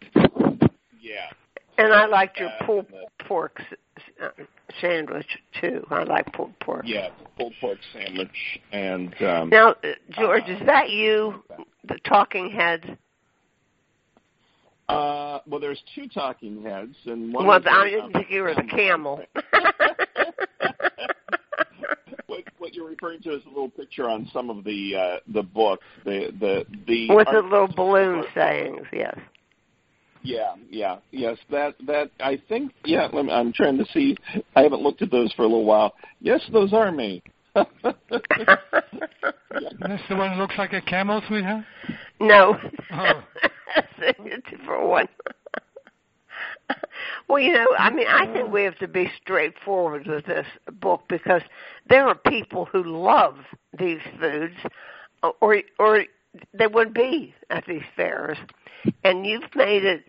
[1.01, 1.29] Yeah.
[1.79, 2.87] And I liked your Uh, pulled
[3.27, 3.61] pork
[4.23, 4.29] uh,
[4.81, 5.87] sandwich too.
[5.91, 6.85] I like pulled pork.
[6.87, 11.43] Yeah, pulled pork sandwich and um Now, uh, George, is that you,
[11.85, 12.99] the talking head?
[14.89, 18.65] uh well there's two talking heads and one Well, I didn't think you were the
[18.65, 19.23] camel.
[22.27, 25.43] what what you're referring to is a little picture on some of the uh the
[25.43, 29.17] books the the the With the little balloon sayings, yes.
[30.23, 31.37] Yeah, yeah, yes.
[31.51, 32.73] That that I think.
[32.85, 34.17] Yeah, let me, I'm trying to see.
[34.55, 35.95] I haven't looked at those for a little while.
[36.21, 37.23] Yes, those are me.
[37.55, 37.69] That's
[40.09, 41.65] the one that looks like a camel, sweetheart.
[42.21, 42.57] No.
[42.93, 43.25] Oh.
[43.75, 45.09] That's a different one.
[47.29, 50.47] well, you know, I mean, I think we have to be straightforward with this
[50.81, 51.43] book because
[51.89, 53.37] there are people who love
[53.79, 54.57] these foods,
[55.41, 56.05] or or
[56.53, 58.39] they would be at these fairs,
[59.05, 60.05] and you've made it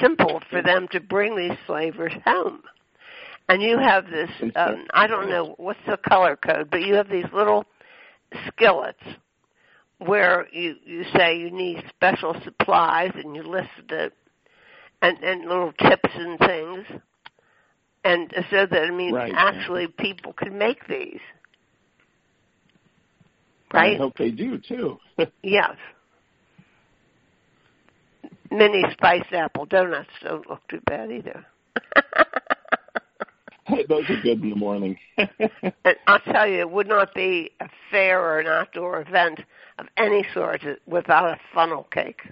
[0.00, 2.62] simple for them to bring these flavors home.
[3.48, 7.08] And you have this, um, I don't know what's the color code, but you have
[7.08, 7.64] these little
[8.46, 9.02] skillets
[9.98, 14.12] where you you say you need special supplies and you list it
[15.02, 16.84] and and little tips and things
[18.04, 19.32] and so that I mean Right.
[19.34, 21.20] actually people can make these
[23.72, 24.98] I hope they do too.
[25.42, 25.76] yes
[28.50, 31.44] mini spiced apple donuts don't look too bad either
[33.88, 34.96] those are good in the morning.
[35.18, 39.40] and I'll tell you it would not be a fair or an outdoor event
[39.78, 42.22] of any sort without a funnel cake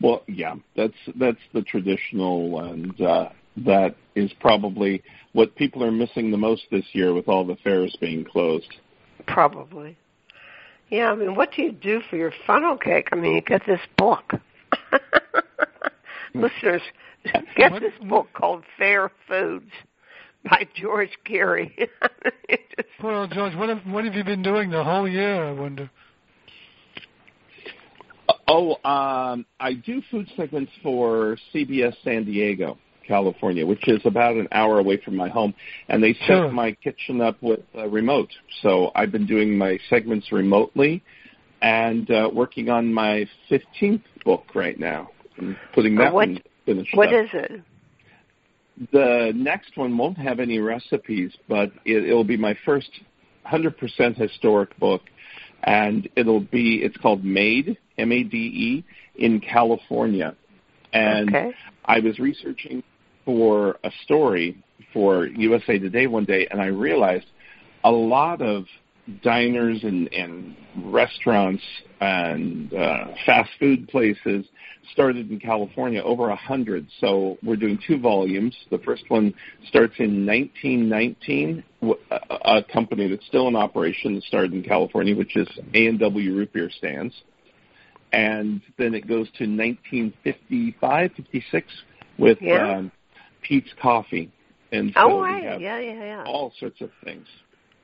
[0.00, 5.02] well, yeah, that's that's the traditional, and uh, that is probably
[5.32, 8.76] what people are missing the most this year with all the fairs being closed.
[9.28, 9.96] Probably.
[10.90, 13.08] Yeah, I mean, what do you do for your funnel cake?
[13.12, 14.32] I mean, you get this book.
[16.34, 16.82] Listeners,
[17.56, 19.70] get What- this book called Fair Foods
[20.44, 21.74] by George Geary.
[22.48, 23.54] It just- Poor old George.
[23.54, 25.44] What have what have you been doing the whole year?
[25.44, 25.90] I wonder.
[28.46, 32.78] Oh, um, I do food segments for CBS San Diego,
[33.08, 35.54] California, which is about an hour away from my home,
[35.88, 36.52] and they set Sure.
[36.52, 38.30] my kitchen up with a remote.
[38.62, 41.02] So I've been doing my segments remotely,
[41.62, 46.94] and uh, working on my 15th book right now, and putting that What- one finished
[46.94, 47.24] What up.
[47.24, 47.62] is it?
[48.92, 52.90] The next one won't have any recipes, but it, it'll be my first
[53.44, 55.02] 100% historic book,
[55.64, 58.84] and it'll be it's called Made M A D E
[59.16, 60.36] in California,
[60.92, 61.52] and Okay.
[61.86, 62.84] I was researching
[63.28, 64.56] for a story
[64.94, 67.26] for USA Today one day, and I realized
[67.84, 68.64] a lot of
[69.22, 70.56] diners and, and
[70.86, 71.62] restaurants
[72.00, 74.46] and uh, fast food places
[74.94, 76.86] started in California, over a hundred.
[77.00, 78.56] So we're doing two volumes.
[78.70, 79.34] The first one
[79.68, 81.62] starts in 1919,
[82.30, 86.70] a company that's still in operation that started in California, which is A&W Root Beer
[86.78, 87.12] Stands.
[88.10, 91.66] And then it goes to 1955, 56
[92.16, 92.76] with Yeah.
[92.78, 92.92] um,
[93.48, 94.30] Peet's Coffee.
[94.72, 95.44] And so oh, we right.
[95.44, 96.24] have Yeah, yeah, yeah.
[96.26, 97.26] all sorts of things.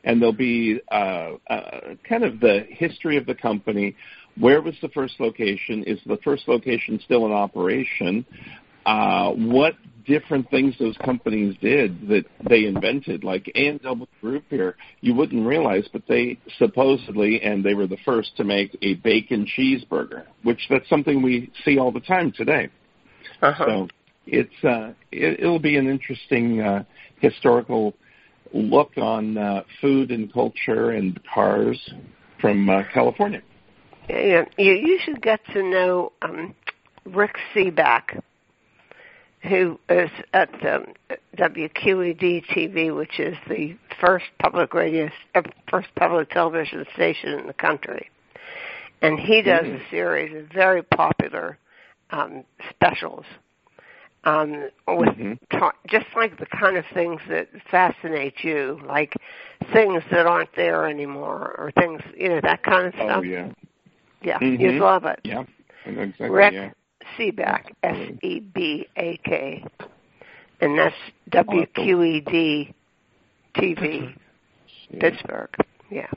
[0.05, 3.97] And there'll be uh, uh, kind of the history of the company.
[4.39, 5.83] Where was the first location?
[5.85, 8.27] Is the first location still in operation?
[8.85, 15.15] Uh, what different things those companies did that they invented, like A&W Root Beer, you
[15.15, 20.25] wouldn't realize, but they supposedly, and they were the first to make a bacon cheeseburger,
[20.43, 22.69] which that's something we see all the time today.
[23.41, 23.65] Uh-huh.
[23.67, 23.89] So
[24.27, 26.85] it's uh, it, it'll be an interesting uh,
[27.21, 27.95] historical
[28.53, 31.79] look on uh, food and culture and cars
[32.41, 33.43] from uh, California.
[34.09, 36.55] Yeah, you, you should get to know um,
[37.07, 38.21] Rick Sebak,
[39.43, 40.87] who is at um,
[41.37, 47.55] WQED TV, which is the first public radio, uh, first public television station in the
[47.55, 48.11] country,
[49.03, 49.87] and he does Mhm.
[49.87, 51.59] a series of very popular
[52.11, 53.25] um, specials.
[54.27, 55.39] Um, with Mhm.
[55.51, 59.15] ta- just like the kind of things that fascinate you, like
[59.73, 63.07] things that aren't there anymore, or things you know that kind of stuff.
[63.07, 63.25] Oh stuff.
[63.27, 63.49] yeah,
[64.23, 64.59] Yeah, Mhm.
[64.61, 65.21] you'd love it.
[65.25, 65.45] yeah,
[65.85, 66.31] exactly.
[66.31, 66.71] Rick Yeah.
[67.19, 69.63] Sebak, S E B A K,
[70.63, 70.97] and that's
[71.31, 72.73] WQED
[73.55, 74.15] TV,
[75.01, 75.51] Pittsburgh.
[75.91, 76.09] Yeah.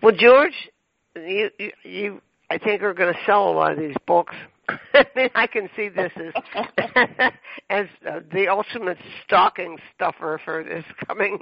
[0.00, 0.70] Well, George,
[1.16, 4.34] you you, you I think are going to sell a lot of these books.
[4.68, 6.32] I mean, I can see this as
[7.70, 11.38] as uh, the ultimate stocking stuffer for this coming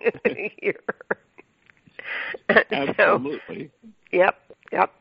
[0.63, 0.81] year.
[2.51, 3.71] so, Absolutely.
[4.13, 4.35] Yep,
[4.73, 4.93] yep.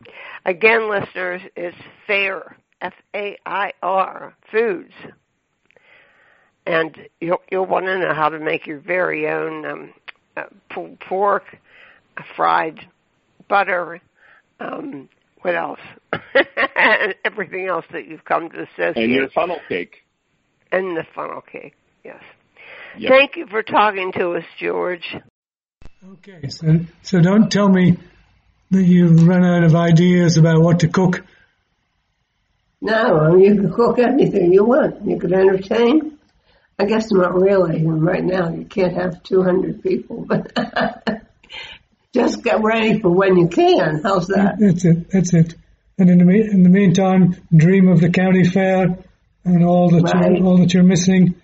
[0.45, 4.93] Again, listeners, it's FAIR, F A I R, foods.
[6.65, 9.93] And you'll, you'll want to know how to make your very own um,
[10.38, 11.43] uh, pulled pork,
[12.17, 12.88] uh, fried
[13.47, 14.01] butter,
[14.59, 15.09] um,
[15.42, 15.80] what else?
[16.76, 19.04] and everything else that you've come to associate.
[19.04, 20.04] And your funnel cake.
[20.72, 22.22] And the funnel cake, yes.
[22.98, 23.12] Yep.
[23.12, 25.16] Thank you for talking to us, George.
[26.14, 27.98] Okay, so so don't tell me
[28.72, 31.26] that you've run out of ideas about what to cook.
[32.82, 35.06] No, you can cook anything you want.
[35.06, 36.18] You could entertain.
[36.78, 37.78] I guess not really.
[37.80, 40.54] And right now you can't have 200 people, but
[42.14, 44.01] just get ready for when you can.
[44.03, 44.55] How's that?
[44.60, 45.10] That's it.
[45.12, 45.55] That's it.
[45.97, 48.97] And in the me- in the meantime, dream of the county fair
[49.45, 50.38] and all that Right.
[50.38, 51.36] you're, all that you're missing.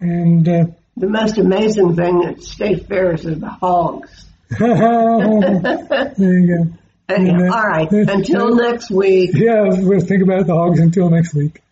[0.00, 4.26] And uh, The most amazing thing at state fairs is the hogs.
[4.58, 6.72] there you go.
[7.08, 7.50] Yeah.
[7.52, 7.90] all right.
[7.90, 9.30] Until next week.
[9.34, 11.62] Yeah, we'll think about the hogs until next week.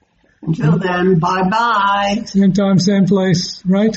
[0.43, 2.22] Until then, bye bye.
[2.26, 3.97] Same time, same place, right?